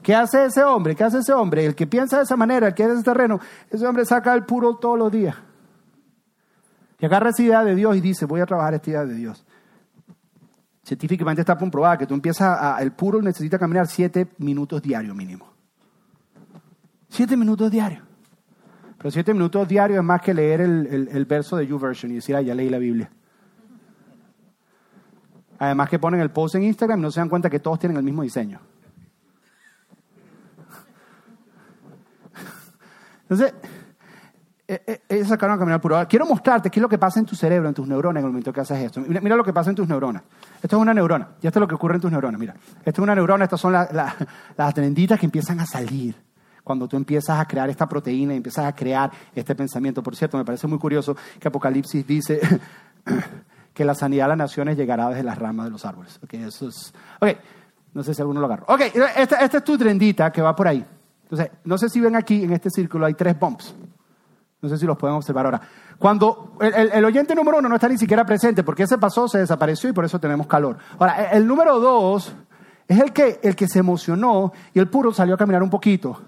[0.06, 0.94] ¿Qué hace ese hombre?
[0.94, 1.66] ¿Qué hace ese hombre?
[1.66, 4.44] El que piensa de esa manera, el que es ese terreno, ese hombre saca el
[4.44, 5.34] puro todos los días.
[7.00, 9.44] Y agarra esa idea de Dios y dice, voy a trabajar esta idea de Dios.
[10.84, 15.52] Científicamente está comprobado que tú empiezas a, el puro necesita caminar siete minutos diarios mínimo.
[17.08, 18.04] Siete minutos diarios.
[18.98, 22.36] Pero siete minutos diarios es más que leer el, el, verso de YouVersion y decir,
[22.36, 23.10] ah, ya leí la Biblia.
[25.58, 27.98] Además que ponen el post en Instagram y no se dan cuenta que todos tienen
[27.98, 28.60] el mismo diseño.
[33.28, 33.54] Entonces,
[34.68, 35.96] ellos eh, eh, sacaron a caminar puro.
[36.08, 38.32] quiero mostrarte qué es lo que pasa en tu cerebro, en tus neuronas en el
[38.32, 39.00] momento que haces esto.
[39.00, 40.22] Mira, lo que pasa en tus neuronas.
[40.60, 41.28] Esto es una neurona.
[41.40, 42.40] Y esto es lo que ocurre en tus neuronas.
[42.40, 43.44] Mira, esto es una neurona.
[43.44, 46.16] Estas son las trenditas que empiezan a salir
[46.64, 50.02] cuando tú empiezas a crear esta proteína y empiezas a crear este pensamiento.
[50.02, 52.40] Por cierto, me parece muy curioso que Apocalipsis dice
[53.72, 56.18] que la sanidad de las naciones llegará desde las ramas de los árboles.
[56.24, 56.92] Ok, eso es...
[57.20, 57.28] Ok,
[57.94, 58.64] no sé si alguno lo agarra.
[58.66, 58.80] Ok,
[59.16, 60.84] esta, esta es tu trendita que va por ahí.
[61.26, 63.74] Entonces, no sé si ven aquí en este círculo hay tres bumps.
[64.62, 65.60] No sé si los pueden observar ahora.
[65.98, 69.90] Cuando el, oyente número uno no está ni siquiera presente, porque ese pasó, se desapareció
[69.90, 70.78] y por eso tenemos calor.
[70.98, 72.32] Ahora, el, número dos
[72.86, 76.20] es el que, el que se emocionó y el puro salió a caminar un poquito.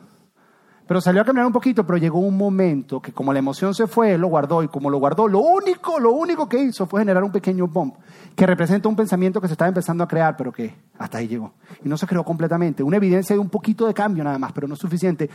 [0.89, 3.87] Pero salió a caminar un poquito, pero llegó un momento que como la emoción se
[3.87, 7.23] fue, lo guardó y como lo guardó, lo único, lo único que hizo fue generar
[7.23, 7.97] un pequeño bump
[8.35, 11.53] que representa un pensamiento que se estaba empezando a crear, pero que hasta ahí llegó.
[11.85, 12.83] Y no se creó completamente.
[12.83, 15.29] Una evidencia de un poquito de cambio nada más, pero no es suficiente.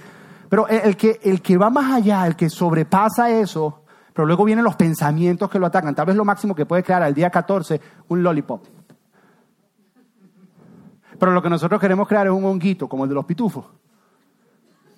[0.50, 4.66] Pero el que, el que va más allá, el que sobrepasa eso, pero luego vienen
[4.66, 5.94] los pensamientos que lo atacan.
[5.94, 8.66] Tal vez lo máximo que puede crear al día 14, un lollipop.
[11.20, 13.66] Pero lo que nosotros queremos crear es un honguito, como el de los pitufos.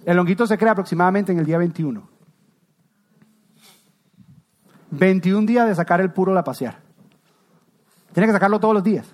[0.06, 2.08] El honguito se crea aproximadamente en el día 21.
[4.92, 6.80] 21 días de sacar el puro a pasear.
[8.14, 9.08] Tienes que sacarlo todos los días.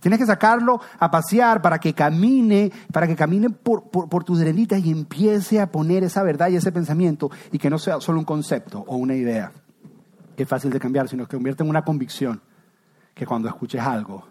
[0.00, 4.82] Tienes que sacarlo a pasear para que camine, para que camine por, por, tus derenitas
[4.84, 8.24] y empiece a poner esa verdad y ese pensamiento y que no sea solo un
[8.24, 9.52] concepto o una idea
[10.34, 12.40] que es fácil de cambiar, sino que convierte en una convicción
[13.14, 14.26] que cuando escuches algo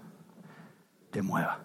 [1.12, 1.60] te mueva.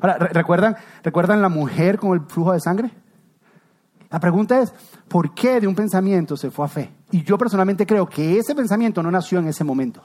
[0.00, 2.90] Ahora, ¿recuerdan, ¿recuerdan la mujer con el flujo de sangre?
[4.10, 4.72] La pregunta es,
[5.08, 6.90] ¿por qué de un pensamiento se fue a fe?
[7.12, 10.02] Y yo personalmente creo que ese pensamiento no nació en ese momento.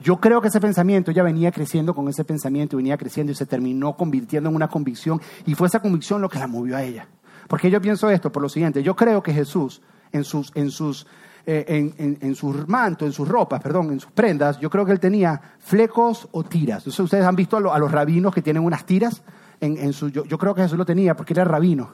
[0.00, 3.46] Yo creo que ese pensamiento ya venía creciendo con ese pensamiento, venía creciendo y se
[3.46, 7.08] terminó convirtiendo en una convicción y fue esa convicción lo que la movió a ella.
[7.48, 9.82] Porque yo pienso esto por lo siguiente, yo creo que Jesús
[10.12, 11.06] en sus, en sus,
[11.48, 14.90] eh, en, en, sus mantos, en sus ropas, perdón, en sus prendas, yo creo que
[14.90, 16.78] él tenía flecos o tiras.
[16.78, 19.22] Entonces, ustedes han visto a, los rabinos que tienen unas tiras
[19.60, 21.92] en, su, yo, yo creo que Jesús lo tenía porque era rabino.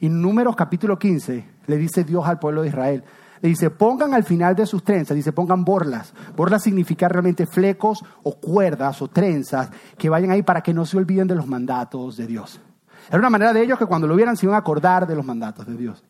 [0.00, 3.04] Y en Números capítulo 15 le dice Dios al pueblo de Israel,
[3.42, 6.12] le dice, pongan al final de sus trenzas, dice, pongan borlas.
[6.36, 10.96] Borlas significa realmente flecos o cuerdas o trenzas que vayan ahí para que no se
[10.96, 12.60] olviden de los mandatos de Dios.
[13.08, 15.24] Era una manera de ellos que cuando lo vieran se iban a acordar de los
[15.24, 16.02] mandatos de Dios.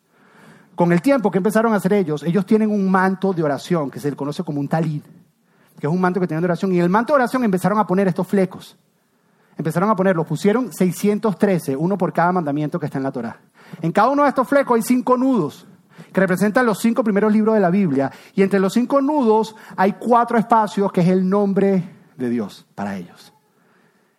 [0.81, 3.99] Con el tiempo que empezaron a hacer ellos, ellos tienen un manto de oración que
[3.99, 5.03] se le conoce como un talid,
[5.79, 6.71] que es un manto que tienen de oración.
[6.73, 8.75] Y en el manto de oración empezaron a poner estos flecos.
[9.55, 13.39] Empezaron a ponerlos, pusieron 613, uno por cada mandamiento que está en la Torah.
[13.79, 15.67] En cada uno de estos flecos hay cinco nudos
[16.11, 18.11] que representan los cinco primeros libros de la Biblia.
[18.33, 21.83] Y entre los cinco nudos hay cuatro espacios que es el nombre
[22.17, 23.35] de Dios para ellos.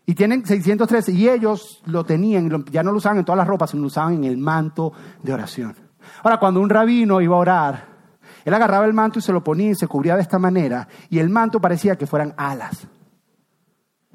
[0.07, 3.71] Y tienen 613, y ellos lo tenían, ya no lo usaban en todas las ropas,
[3.71, 4.93] sino lo usaban en el manto
[5.25, 5.82] de oración.
[6.23, 7.85] Ahora, cuando un rabino iba a orar,
[8.45, 11.19] él agarraba el manto y se lo ponía y se cubría de esta manera, y
[11.19, 12.87] el manto parecía que fueran alas.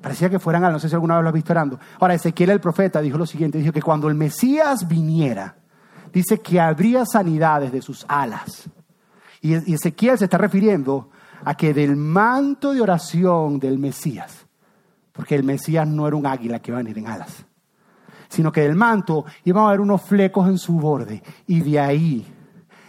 [0.01, 1.79] Parecía que fueran alas, no sé si alguna vez lo has visto orando.
[1.99, 5.55] Ahora, Ezequiel el profeta dijo lo siguiente, dijo que cuando el Mesías viniera,
[6.13, 8.69] dice que habría sanidades de sus alas.
[9.41, 11.09] Y Ezequiel se está refiriendo
[11.43, 14.45] a que del manto de oración del Mesías,
[15.13, 17.45] porque el Mesías no era un águila que iba a venir en alas,
[18.37, 22.23] sino que del manto iban a haber unos flecos en su borde y de ahí,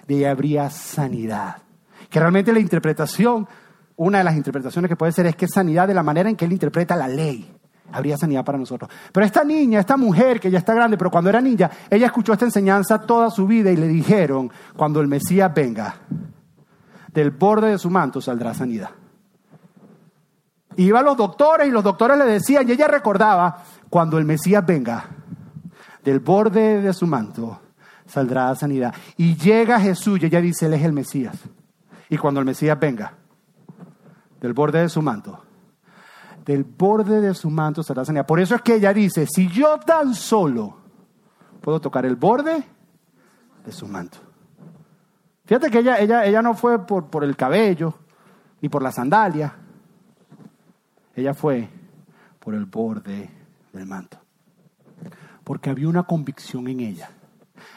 [0.06, 1.56] de ahí habría sanidad.
[2.10, 3.48] Que realmente la interpretación,
[3.96, 6.44] una de las interpretaciones que puede ser es que sanidad de la manera en que
[6.44, 7.50] él interpreta la ley
[7.90, 8.90] habría sanidad para nosotros.
[9.10, 12.34] Pero esta niña, esta mujer que ya está grande, pero cuando era niña, ella escuchó
[12.34, 15.94] esta enseñanza toda su vida y le dijeron, cuando el Mesías venga,
[17.10, 18.90] del borde de su manto saldrá sanidad.
[20.76, 24.66] Iba a los doctores y los doctores le decían, y ella recordaba, cuando el Mesías
[24.66, 25.06] venga,
[26.08, 27.60] del borde de su manto
[28.06, 28.94] saldrá sanidad.
[29.18, 31.36] Y llega Jesús y ella dice, Él es el Mesías.
[32.08, 33.12] Y cuando el Mesías venga,
[34.40, 35.42] del borde de su manto,
[36.46, 38.24] del borde de su manto será sanidad.
[38.24, 40.78] Por eso es que ella dice, si yo tan solo
[41.60, 42.64] puedo tocar el borde
[43.66, 44.16] de su manto.
[45.44, 47.92] Fíjate que ella, ella, ella no fue por, por el cabello
[48.62, 49.54] ni por la sandalia.
[51.14, 51.68] Ella fue
[52.38, 53.30] por el borde
[53.74, 54.18] del manto.
[55.48, 57.08] Porque había una convicción en ella.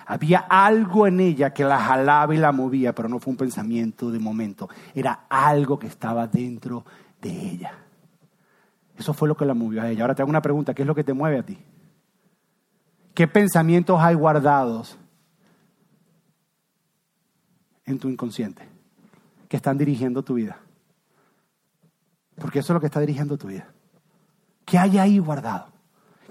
[0.05, 4.11] Había algo en ella que la jalaba y la movía, pero no fue un pensamiento
[4.11, 4.67] de momento.
[4.93, 6.83] Era algo que estaba dentro
[7.21, 7.71] de ella.
[8.97, 10.01] Eso fue lo que la movió a ella.
[10.01, 11.57] Ahora te hago una pregunta, ¿qué es lo que te mueve a ti?
[13.13, 14.97] ¿Qué pensamientos hay guardados
[17.85, 18.67] en tu inconsciente
[19.47, 20.59] que están dirigiendo tu vida?
[22.35, 23.69] Porque eso es lo que está dirigiendo tu vida.
[24.65, 25.71] ¿Qué hay ahí guardado?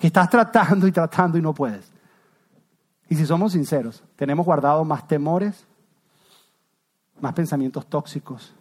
[0.01, 1.93] Que estás tratando y tratando y no puedes.
[3.11, 5.67] Y si somos sinceros, tenemos guardado más temores,
[7.21, 8.55] más pensamientos tóxicos,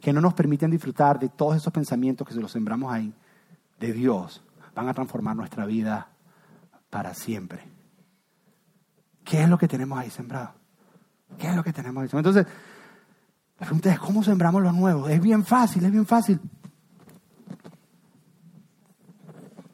[0.00, 3.12] que no nos permiten disfrutar de todos esos pensamientos que se los sembramos ahí,
[3.78, 4.42] de Dios,
[4.74, 6.08] van a transformar nuestra vida
[6.90, 7.66] para siempre.
[9.24, 10.52] ¿Qué es lo que tenemos ahí sembrado?
[11.38, 12.38] ¿Qué es lo que tenemos ahí sembrado?
[12.38, 12.52] Entonces,
[13.58, 15.08] la pregunta es, ¿cómo sembramos lo nuevo?
[15.08, 16.40] Es bien fácil, es bien fácil.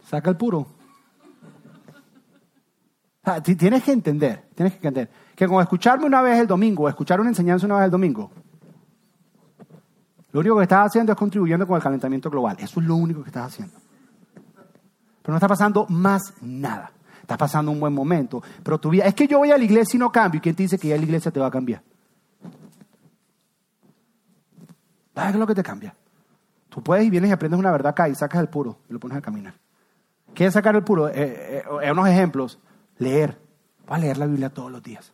[0.08, 0.75] Saca el puro.
[3.42, 7.30] Tienes que entender, tienes que entender que con escucharme una vez el domingo, escuchar una
[7.30, 8.30] enseñanza una vez el domingo,
[10.32, 12.56] lo único que estás haciendo es contribuyendo con el calentamiento global.
[12.60, 13.74] Eso es lo único que estás haciendo.
[15.22, 16.92] Pero no está pasando más nada.
[17.22, 18.42] Estás pasando un buen momento.
[18.62, 20.38] Pero tu vida, es que yo voy a la iglesia y no cambio.
[20.38, 21.82] ¿Y quién te dice que ya la iglesia te va a cambiar?
[25.14, 25.94] ¿Qué es lo que te cambia?
[26.68, 29.00] Tú puedes y vienes y aprendes una verdad acá y sacas el puro y lo
[29.00, 29.54] pones a caminar.
[30.34, 31.08] ¿Quieres sacar el puro?
[31.08, 32.58] Eh, eh, unos ejemplos.
[32.98, 33.40] Leer.
[33.86, 35.12] Voy a leer la Biblia todos los días.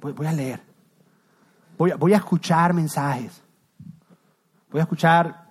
[0.00, 0.62] Voy, a leer.
[1.76, 3.42] Voy, voy a escuchar mensajes
[4.70, 5.48] voy a escuchar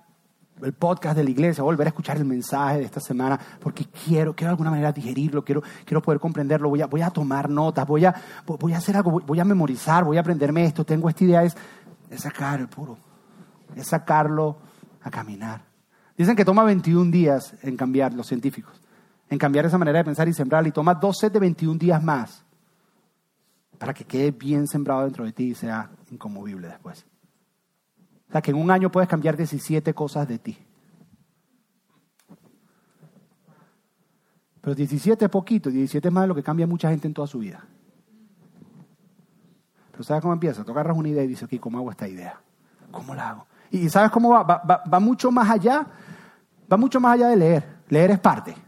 [0.62, 4.34] el podcast de la iglesia, volver a escuchar el mensaje de esta semana, porque quiero,
[4.34, 7.86] quiero de alguna manera digerirlo, quiero, quiero poder comprenderlo, voy a, voy a tomar notas,
[7.86, 11.24] voy a, voy a hacer algo, voy a memorizar, voy a aprenderme esto, tengo esta
[11.24, 11.56] idea, es,
[12.16, 12.98] sacar el puro,
[13.76, 14.58] es sacarlo
[15.02, 15.62] a caminar.
[16.16, 18.80] Dicen que toma 21 días en cambiar, los científicos,
[19.30, 22.44] en cambiar esa manera de pensar y sembrar, y toma 12 de 21 días más
[23.78, 27.06] para que quede bien sembrado dentro de ti y sea inconmovible después.
[28.28, 30.58] O sea, que en un año puedes cambiar 17 cosas de ti.
[34.60, 37.26] Pero 17 es poquito, 17 es más de lo que cambia mucha gente en toda
[37.26, 37.64] su vida.
[39.92, 40.64] Pero ¿sabes cómo empieza?
[40.64, 42.38] Tú agarras una idea y dices, ok, ¿cómo hago esta idea?
[42.90, 43.46] ¿Cómo la hago?
[43.70, 44.30] Y ¿sabes cómo?
[44.30, 45.86] Va, va mucho más allá,
[46.70, 47.78] va mucho más allá de leer.
[47.88, 48.67] Leer es parte.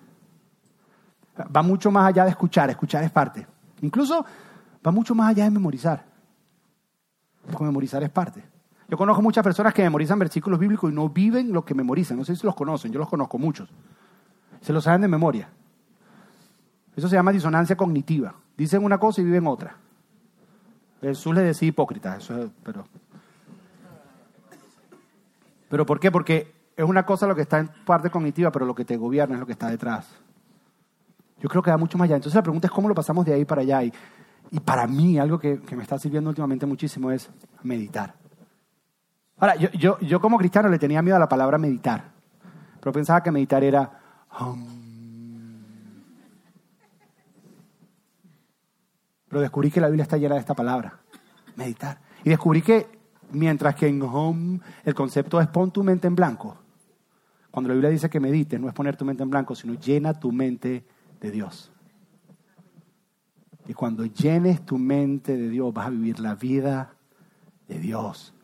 [1.44, 3.46] Va mucho más allá de escuchar, escuchar es parte.
[3.82, 4.24] Incluso
[4.86, 6.04] va mucho más allá de memorizar.
[7.58, 8.42] Memorizar es parte.
[8.88, 12.16] Yo conozco muchas personas que memorizan versículos bíblicos y no viven lo que memorizan.
[12.16, 13.68] No sé si los conocen, yo los conozco muchos.
[14.60, 15.48] Se los saben de memoria.
[16.96, 18.34] Eso se llama disonancia cognitiva.
[18.56, 19.76] Dicen una cosa y viven otra.
[21.00, 22.18] Jesús le decía hipócrita,
[22.62, 22.84] pero...
[25.68, 26.10] ¿Pero por qué?
[26.10, 29.36] Porque es una cosa lo que está en parte cognitiva, pero lo que te gobierna
[29.36, 30.08] es lo que está detrás.
[31.40, 32.16] Yo creo que va mucho más allá.
[32.16, 33.82] Entonces la pregunta es cómo lo pasamos de ahí para allá.
[33.82, 33.92] Y,
[34.64, 37.30] para mí algo que me está sirviendo últimamente muchísimo es
[37.62, 38.14] meditar.
[39.40, 42.12] Ahora, yo, yo, yo como cristiano le tenía miedo a la palabra meditar,
[42.78, 43.90] pero pensaba que meditar era...
[49.28, 51.00] Pero descubrí que la Biblia está llena de esta palabra,
[51.56, 52.00] meditar.
[52.22, 52.86] Y descubrí que
[53.30, 56.58] mientras que en home el concepto es pon tu mente en blanco,
[57.50, 60.12] cuando la Biblia dice que medites, no es poner tu mente en blanco, sino llena
[60.12, 60.84] tu mente
[61.20, 61.70] de Dios.
[63.66, 66.94] Y cuando llenes tu mente de Dios, vas a vivir la vida
[67.68, 68.34] de Dios.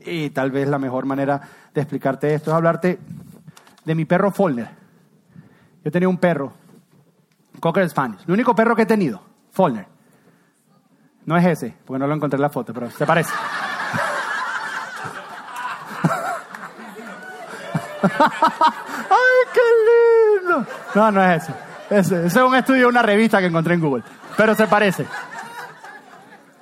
[0.00, 1.40] Y tal vez la mejor manera
[1.74, 2.98] de explicarte esto es hablarte
[3.84, 4.70] de mi perro Follner.
[5.84, 6.54] Yo tenía un perro,
[7.60, 9.86] Cocker Spanish, el único perro que he tenido, Follner.
[11.26, 13.30] No es ese, porque no lo encontré en la foto, pero se parece.
[18.02, 18.08] ¡Ay,
[19.52, 19.60] qué
[20.40, 20.66] lindo!
[20.94, 21.69] No, no es ese.
[21.90, 24.04] Ese, es un estudio de una revista que encontré en Google,
[24.36, 25.06] pero se parece.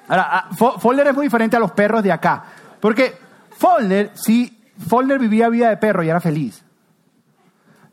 [0.08, 2.44] Ahora, ah, Follner es muy diferente a los perros de acá,
[2.80, 3.14] porque
[3.50, 6.64] Follner, sí, Follner vivía vida de perro y era feliz.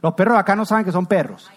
[0.01, 1.51] Los perros acá no saben que son perros.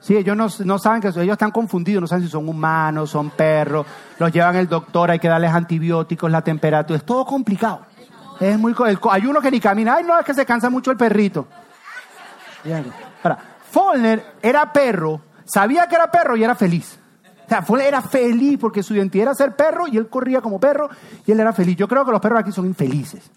[0.00, 3.86] Sí, ellos no, saben que ellos están confundidos, no saben si son humanos, son perros,
[4.18, 7.86] los llevan el doctor, hay que darles antibióticos, la temperatura, es todo complicado.
[8.40, 8.74] Es muy,
[9.10, 11.46] hay uno que ni camina, ay no, es que se cansa mucho el perrito.
[13.22, 13.38] Ahora,
[13.74, 16.98] Follner era perro, sabía que era perro y era feliz.
[17.44, 20.60] O sea, fue, era feliz porque su identidad era ser perro y él corría como
[20.60, 20.88] perro
[21.26, 21.76] y él era feliz.
[21.76, 23.28] Yo creo que los perros aquí son infelices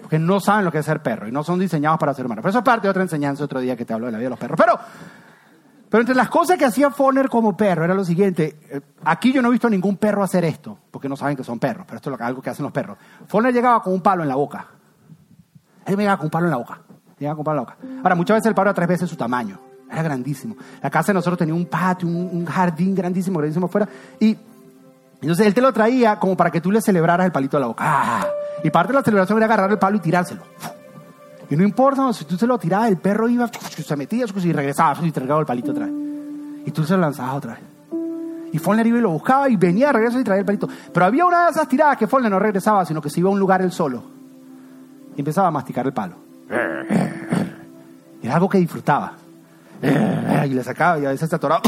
[0.00, 2.42] porque no saben lo que es ser perro y no son diseñados para ser humanos.
[2.42, 4.26] Pero eso es parte de otra enseñanza otro día que te hablo de la vida
[4.26, 4.56] de los perros.
[4.58, 4.78] Pero
[5.90, 8.58] Pero entre las cosas que hacía Foner como perro era lo siguiente.
[8.70, 11.42] eh, Aquí yo no he visto a ningún perro hacer esto, porque no saben que
[11.44, 12.96] son perros, pero esto es algo que hacen los perros.
[13.26, 14.66] Foner llegaba con un palo en la boca.
[15.84, 16.80] Él me llegaba con un palo en la boca.
[17.18, 17.98] Llegaba con un palo en la boca.
[18.04, 19.58] Ahora, muchas veces el palo era tres veces su tamaño.
[19.90, 20.56] Era grandísimo.
[20.82, 23.88] La casa de nosotros tenía un patio, un, jardín grandísimo, grandísimo afuera.
[24.20, 24.36] Y
[25.20, 27.66] entonces él te lo traía como para que tú le celebraras el palito de la
[27.66, 27.84] boca.
[27.86, 28.26] ¡Ah!
[28.62, 30.42] Y parte de la celebración era agarrar el palo y tirárselo.
[31.50, 35.04] Y no importa, si tú se lo tirabas, el perro iba, se metía y regresaba
[35.04, 35.94] y te el palito otra vez.
[36.64, 37.62] Y tú se lo lanzabas otra vez.
[38.52, 40.68] Y Follner iba y lo buscaba y venía de regreso y traía el palito.
[40.92, 43.32] Pero había una de esas tiradas que Follner no regresaba, sino que se iba a
[43.32, 44.02] un lugar él solo.
[45.16, 46.14] Y empezaba a masticar el palo.
[48.22, 49.14] Era algo que disfrutaba.
[49.82, 51.62] Y le sacaba y a veces se atoraba.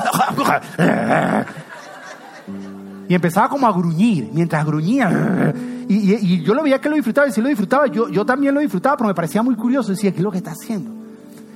[3.08, 5.52] Y empezaba como a gruñir, mientras gruñía.
[5.88, 8.60] Y, yo lo veía que lo disfrutaba, y si lo disfrutaba, yo, yo también lo
[8.60, 9.90] disfrutaba, pero me parecía muy curioso.
[9.90, 10.90] Decía, ¿qué es lo que está haciendo?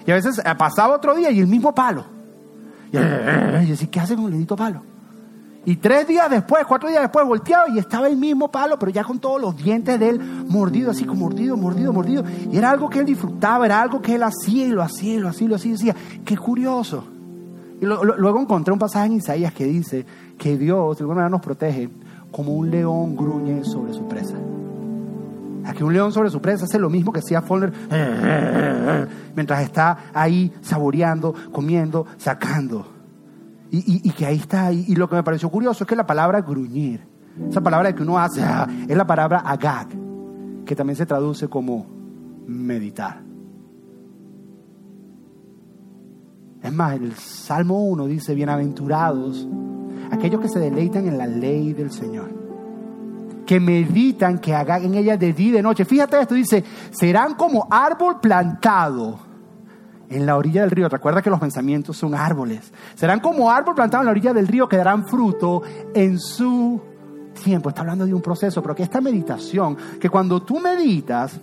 [0.06, 2.04] Y a veces eh, pasaba otro día y el mismo palo.
[2.92, 4.82] Y, y yo decía, ¿qué hace con el dedito palo?
[5.66, 9.02] Y tres días después, cuatro días después, volteaba y estaba el mismo palo, pero ya
[9.02, 12.22] con todos los dientes de él mordido, así como mordido, mordido, mordido.
[12.52, 15.18] Y era algo que él disfrutaba, era algo que él hacía y lo hacía y
[15.18, 15.70] lo hacía y lo hacía.
[15.70, 17.02] Y decía, qué curioso.
[17.80, 20.06] Y luego encontré un pasaje en Isaías que dice
[20.38, 21.90] que Dios de alguna manera nos protege
[22.30, 24.36] como un león gruñe sobre su presa.
[25.64, 27.72] Aquí un león sobre su presa hace lo mismo que hacía Follner
[29.34, 32.95] mientras está ahí saboreando, comiendo, sacando.
[33.70, 34.72] Y, y- que ahí está.
[34.72, 37.06] Y, lo que me pareció curioso es que la palabra gruñir,
[37.48, 38.42] esa palabra que uno hace,
[38.88, 39.88] es la palabra agag,
[40.64, 41.86] que también se traduce como
[42.46, 43.22] meditar.
[46.62, 49.46] Es más, el Salmo 1 dice, bienaventurados
[50.10, 52.30] aquellos que se deleitan en la ley del Señor,
[53.44, 55.84] que meditan, que hagan en ella de día y de noche.
[55.84, 59.25] Fíjate esto, dice, serán como árbol plantado
[60.08, 60.88] en la orilla del río.
[60.88, 62.72] Recuerda que los pensamientos son árboles.
[62.94, 65.62] Serán como árbol plantado en la orilla del río que darán fruto
[65.94, 66.80] en su
[67.42, 67.68] tiempo.
[67.68, 71.38] Está hablando de un proceso, pero que esta meditación, que cuando tú meditas,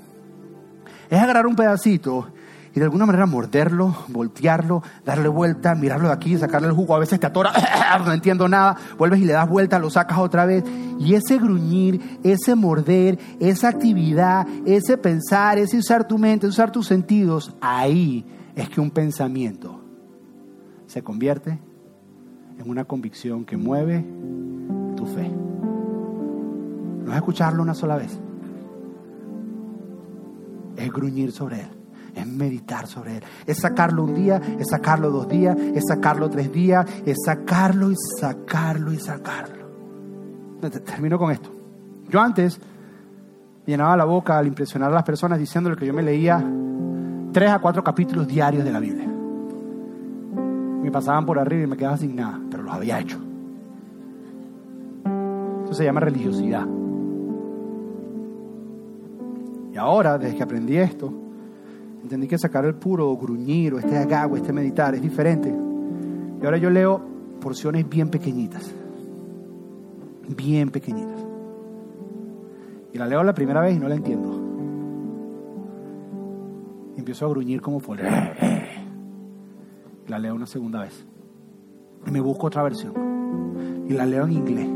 [1.09, 2.27] es agarrar un pedacito
[2.75, 6.95] y de alguna manera morderlo, voltearlo, darle vuelta, mirarlo de aquí, sacarle el jugo.
[6.95, 7.51] A veces te atora,
[8.05, 10.63] no entiendo nada, vuelves y le das vuelta, lo sacas otra vez.
[10.99, 16.87] Y ese gruñir, ese morder, esa actividad, ese pensar, ese usar tu mente, usar tus
[16.87, 18.25] sentidos, ahí
[18.55, 19.79] es que un pensamiento
[20.87, 21.59] se convierte
[22.59, 24.05] en una convicción que mueve
[24.95, 25.29] tu fe.
[25.29, 28.19] No es escucharlo una sola vez
[30.75, 31.67] es gruñir sobre él,
[32.15, 36.51] es meditar sobre él, es sacarlo un día, es sacarlo dos días, es sacarlo tres
[36.51, 39.67] días, es sacarlo y sacarlo y sacarlo.
[40.61, 41.51] Te- Termino con esto.
[42.09, 42.59] Yo antes
[43.67, 46.43] llenaba la boca al impresionar a las personas diciéndole que yo me leía
[47.33, 49.07] tres a cuatro capítulos diarios de la Biblia.
[50.81, 53.17] Me pasaban por arriba y me quedaba sin nada, pero los había hecho.
[55.65, 56.67] Eso se llama religiosidad.
[59.73, 61.11] Y ahora, desde que aprendí esto,
[62.03, 65.53] entendí que sacar el puro gruñir o este agago, este meditar es diferente.
[66.41, 67.01] Y ahora yo leo
[67.41, 68.71] porciones bien pequeñitas.
[70.37, 71.19] Bien pequeñitas.
[72.93, 74.42] Y la leo la primera vez y no la entiendo.
[77.03, 77.99] Empiezo a gruñir como por...
[80.07, 81.05] La leo una segunda vez.
[82.07, 82.93] Y me busco otra versión.
[83.89, 84.69] Y la leo en inglés.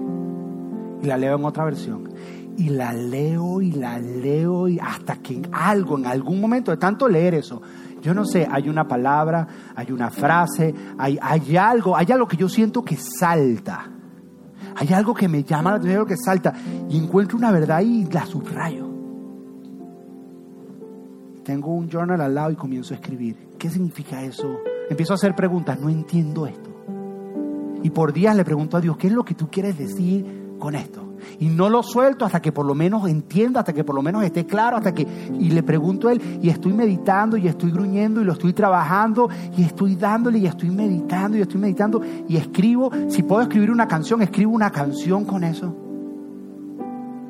[1.02, 2.10] Y la leo en otra versión.
[2.58, 6.76] Y la leo y la leo y hasta que en algo, en algún momento de
[6.76, 7.62] tanto leer eso,
[8.02, 12.36] yo no sé, hay una palabra, hay una frase, hay, hay algo, hay algo que
[12.36, 13.90] yo siento que salta.
[14.76, 16.54] Hay algo que me llama la atención, que salta.
[16.90, 18.87] Y encuentro una verdad y la subrayo.
[21.48, 23.38] Tengo un journal al lado y comienzo a escribir.
[23.58, 24.58] ¿Qué significa eso?
[24.90, 25.80] Empiezo a hacer preguntas.
[25.80, 26.70] No entiendo esto.
[27.84, 30.76] Y por días le pregunto a Dios, ¿qué es lo que tú quieres decir con
[30.76, 31.14] esto?
[31.40, 34.26] Y no lo suelto hasta que por lo menos entienda, hasta que por lo menos
[34.26, 35.08] esté claro, hasta que...
[35.40, 39.30] Y le pregunto a Él, y estoy meditando, y estoy gruñendo, y lo estoy trabajando,
[39.56, 43.88] y estoy dándole, y estoy meditando, y estoy meditando, y escribo, si puedo escribir una
[43.88, 45.87] canción, escribo una canción con eso.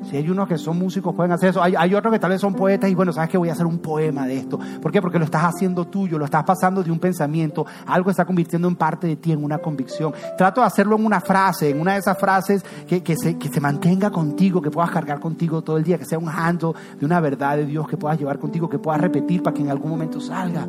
[0.04, 1.62] Si hay unos que son músicos, pueden hacer eso.
[1.62, 3.66] Hay, hay otros que tal vez son poetas y bueno, sabes que voy a hacer
[3.66, 4.58] un poema de esto.
[4.80, 5.00] ¿Por qué?
[5.02, 8.76] Porque lo estás haciendo tuyo, lo estás pasando de un pensamiento, algo está convirtiendo en
[8.76, 10.12] parte de ti, en una convicción.
[10.36, 13.48] Trato de hacerlo en una frase, en una de esas frases que, que, se, que
[13.48, 17.04] se mantenga contigo, que puedas cargar contigo todo el día, que sea un handle de
[17.04, 19.90] una verdad de Dios que puedas llevar contigo, que puedas repetir para que en algún
[19.90, 20.66] momento salga.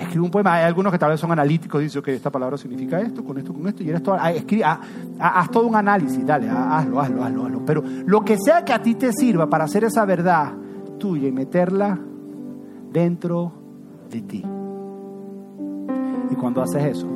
[0.00, 0.54] Escribe un poema.
[0.54, 3.52] Hay algunos que tal vez son analíticos, dicen que esta palabra significa esto, con esto,
[3.52, 4.16] con esto, y eres todo.
[4.18, 4.32] ah,
[4.64, 4.80] ah,
[5.18, 7.64] ah, haz todo un análisis, dale, hazlo, hazlo, hazlo, hazlo.
[7.66, 10.54] Pero lo que sea que a ti te sirva para hacer esa verdad
[10.98, 11.98] tuya y meterla
[12.90, 13.52] dentro
[14.10, 14.44] de ti.
[16.30, 17.06] Y cuando haces eso,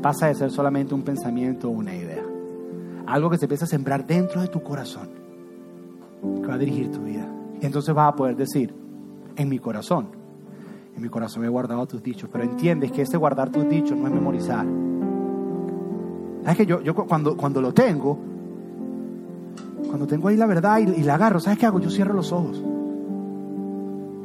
[0.00, 2.24] pasa de ser solamente un pensamiento o una idea.
[3.06, 5.10] Algo que se empieza a sembrar dentro de tu corazón,
[6.40, 7.28] que va a dirigir tu vida.
[7.60, 8.74] Y entonces vas a poder decir,
[9.36, 10.08] en mi corazón,
[10.96, 14.06] en mi corazón he guardado tus dichos, pero entiendes que ese guardar tus dichos no
[14.06, 14.66] es memorizar.
[16.42, 18.18] ¿Sabes que yo, yo cuando, cuando lo tengo,
[19.86, 21.80] cuando tengo ahí la verdad y, la agarro, ¿sabes qué hago?
[21.80, 22.62] Yo cierro los ojos.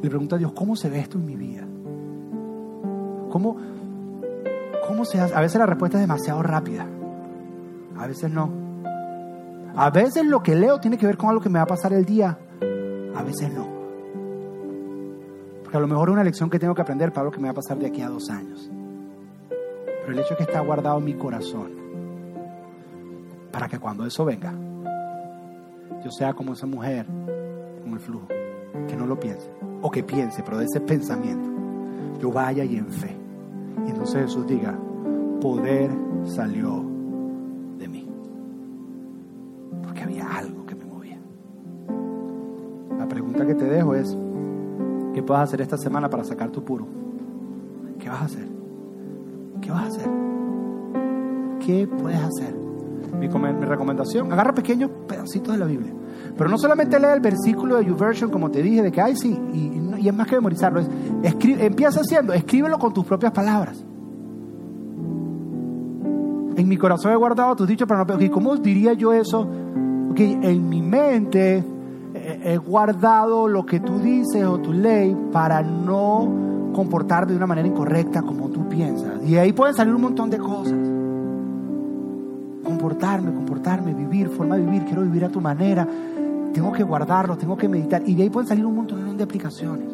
[0.02, 1.62] Le pregunto a Dios, ¿cómo se ve esto en mi vida?
[3.30, 3.56] ¿Cómo,
[4.86, 5.34] cómo se hace?
[5.34, 6.86] A veces la respuesta es demasiado rápida.
[7.98, 8.50] A veces no.
[9.76, 11.92] A veces lo que leo tiene que ver con algo que me va a pasar
[11.92, 12.38] el día.
[13.14, 13.71] A veces no.
[15.72, 17.44] Porque a lo mejor es una lección que tengo que aprender para lo que me
[17.44, 18.70] va a pasar de aquí a dos años.
[19.48, 21.72] Pero el hecho es que está guardado en mi corazón.
[23.50, 24.52] Para que cuando eso venga,
[26.04, 28.28] yo sea como esa mujer con el flujo.
[28.86, 29.50] Que no lo piense.
[29.80, 31.48] O que piense, pero de ese pensamiento.
[32.20, 33.16] Yo vaya y en fe.
[33.86, 34.78] Y entonces Jesús diga,
[35.40, 35.90] poder
[36.26, 36.84] salió
[37.78, 38.06] de mí.
[39.82, 41.18] Porque había algo que me movía.
[42.98, 44.14] La pregunta que te dejo es,
[45.12, 46.86] ¿qué puedes hacer esta semana para sacar tu puro?
[47.98, 48.48] ¿Qué vas a hacer?
[49.60, 50.10] ¿Qué vas a hacer?
[51.64, 52.54] ¿Qué puedes hacer?
[53.18, 55.92] Mi, recomendación, agarra pequeños pedacitos de la Biblia.
[56.36, 59.38] Pero no solamente lee el versículo de YouVersion, como te dije, de que, ay, sí,
[59.52, 60.80] y, es más que memorizarlo.
[60.80, 60.88] Es,
[61.22, 63.84] escribe, empieza haciendo, escríbelo con tus propias palabras.
[66.56, 68.14] En mi corazón he guardado tus dichos, pero no.
[68.14, 69.46] Okay, ¿Cómo diría yo eso?
[70.10, 71.64] Okay, en mi mente
[72.24, 77.68] he guardado lo que tú dices o tu ley para no comportar de una manera
[77.68, 79.22] incorrecta como tú piensas.
[79.24, 80.78] Y ahí pueden salir un montón de cosas.
[82.64, 85.86] Comportarme, comportarme, vivir, forma de vivir, quiero vivir a tu manera.
[86.52, 88.02] Tengo que guardarlo, tengo que meditar.
[88.06, 89.88] Y de ahí pueden salir un montón de aplicaciones.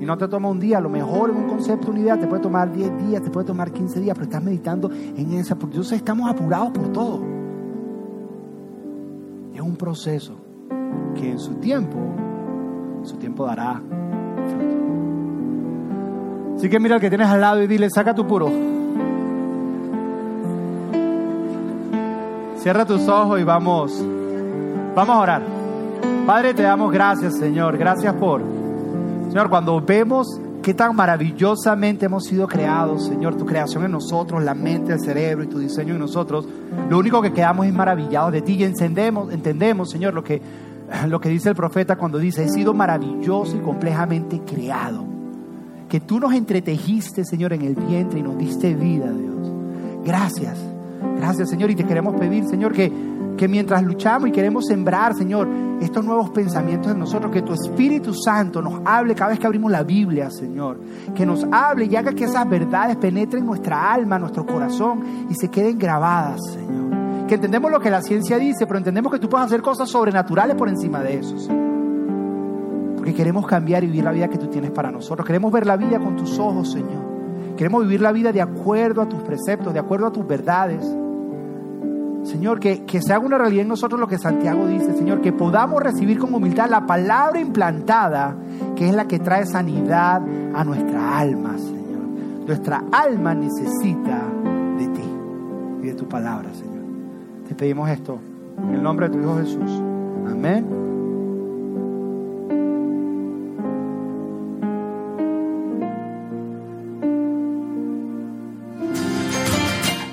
[0.00, 2.26] Y no te toma un día, a lo mejor en un concepto, una idea, te
[2.26, 5.76] puede tomar 10 días, te puede tomar 15 días, pero estás meditando en esa, porque
[5.76, 7.22] entonces estamos apurados por todo.
[9.54, 10.43] Es un proceso
[11.14, 11.98] que en su tiempo,
[13.02, 13.80] su tiempo dará.
[16.56, 18.50] Así que mira al que tienes al lado y dile, saca tu puro.
[22.58, 24.02] Cierra tus ojos y vamos,
[24.94, 25.42] vamos a orar.
[26.26, 27.76] Padre, te damos gracias, Señor.
[27.76, 28.54] Gracias por
[29.34, 34.54] Señor, cuando vemos qué tan maravillosamente hemos sido creados, Señor, tu creación en nosotros, la
[34.54, 36.46] mente, el cerebro y tu diseño en nosotros,
[36.88, 40.40] lo único que quedamos es maravillados de ti y encendemos, entendemos, Señor, lo que,
[41.08, 45.04] lo que dice el profeta cuando dice, he sido maravilloso y complejamente creado.
[45.88, 49.52] Que tú nos entretejiste, Señor, en el vientre y nos diste vida, Dios.
[50.04, 50.58] Gracias,
[51.18, 52.92] gracias, Señor, y te queremos pedir, Señor, que,
[53.36, 55.48] que mientras luchamos y queremos sembrar, Señor,
[55.80, 59.70] estos nuevos pensamientos en nosotros, que tu Espíritu Santo nos hable cada vez que abrimos
[59.70, 60.80] la Biblia, Señor,
[61.14, 65.48] que nos hable y haga que esas verdades penetren nuestra alma, nuestro corazón y se
[65.48, 66.93] queden grabadas, Señor.
[67.28, 70.56] Que entendemos lo que la ciencia dice, pero entendemos que tú puedes hacer cosas sobrenaturales
[70.56, 71.36] por encima de eso.
[72.96, 75.26] Porque queremos cambiar y vivir la vida que tú tienes para nosotros.
[75.26, 77.04] Queremos ver la vida con tus ojos, Señor.
[77.56, 80.84] Queremos vivir la vida de acuerdo a tus preceptos, de acuerdo a tus verdades.
[82.24, 85.32] Señor, que, que se haga una realidad en nosotros lo que Santiago dice, Señor, que
[85.32, 88.34] podamos recibir con humildad la palabra implantada,
[88.74, 90.22] que es la que trae sanidad
[90.54, 91.84] a nuestra alma, Señor.
[92.46, 94.22] Nuestra alma necesita
[94.78, 95.08] de ti
[95.82, 96.73] y de tu palabra, Señor.
[97.48, 98.18] Te pedimos esto
[98.58, 99.70] en el nombre de tu Hijo Jesús.
[100.30, 100.84] Amén.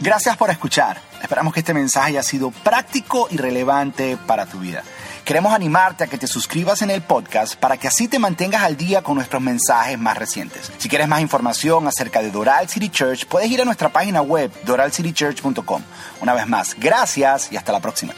[0.01, 0.99] Gracias por escuchar.
[1.21, 4.83] Esperamos que este mensaje haya sido práctico y relevante para tu vida.
[5.31, 8.75] Queremos animarte a que te suscribas en el podcast para que así te mantengas al
[8.75, 10.69] día con nuestros mensajes más recientes.
[10.77, 14.51] Si quieres más información acerca de Doral City Church, puedes ir a nuestra página web
[14.65, 15.83] doralcitychurch.com.
[16.19, 18.13] Una vez más, gracias y hasta la próxima.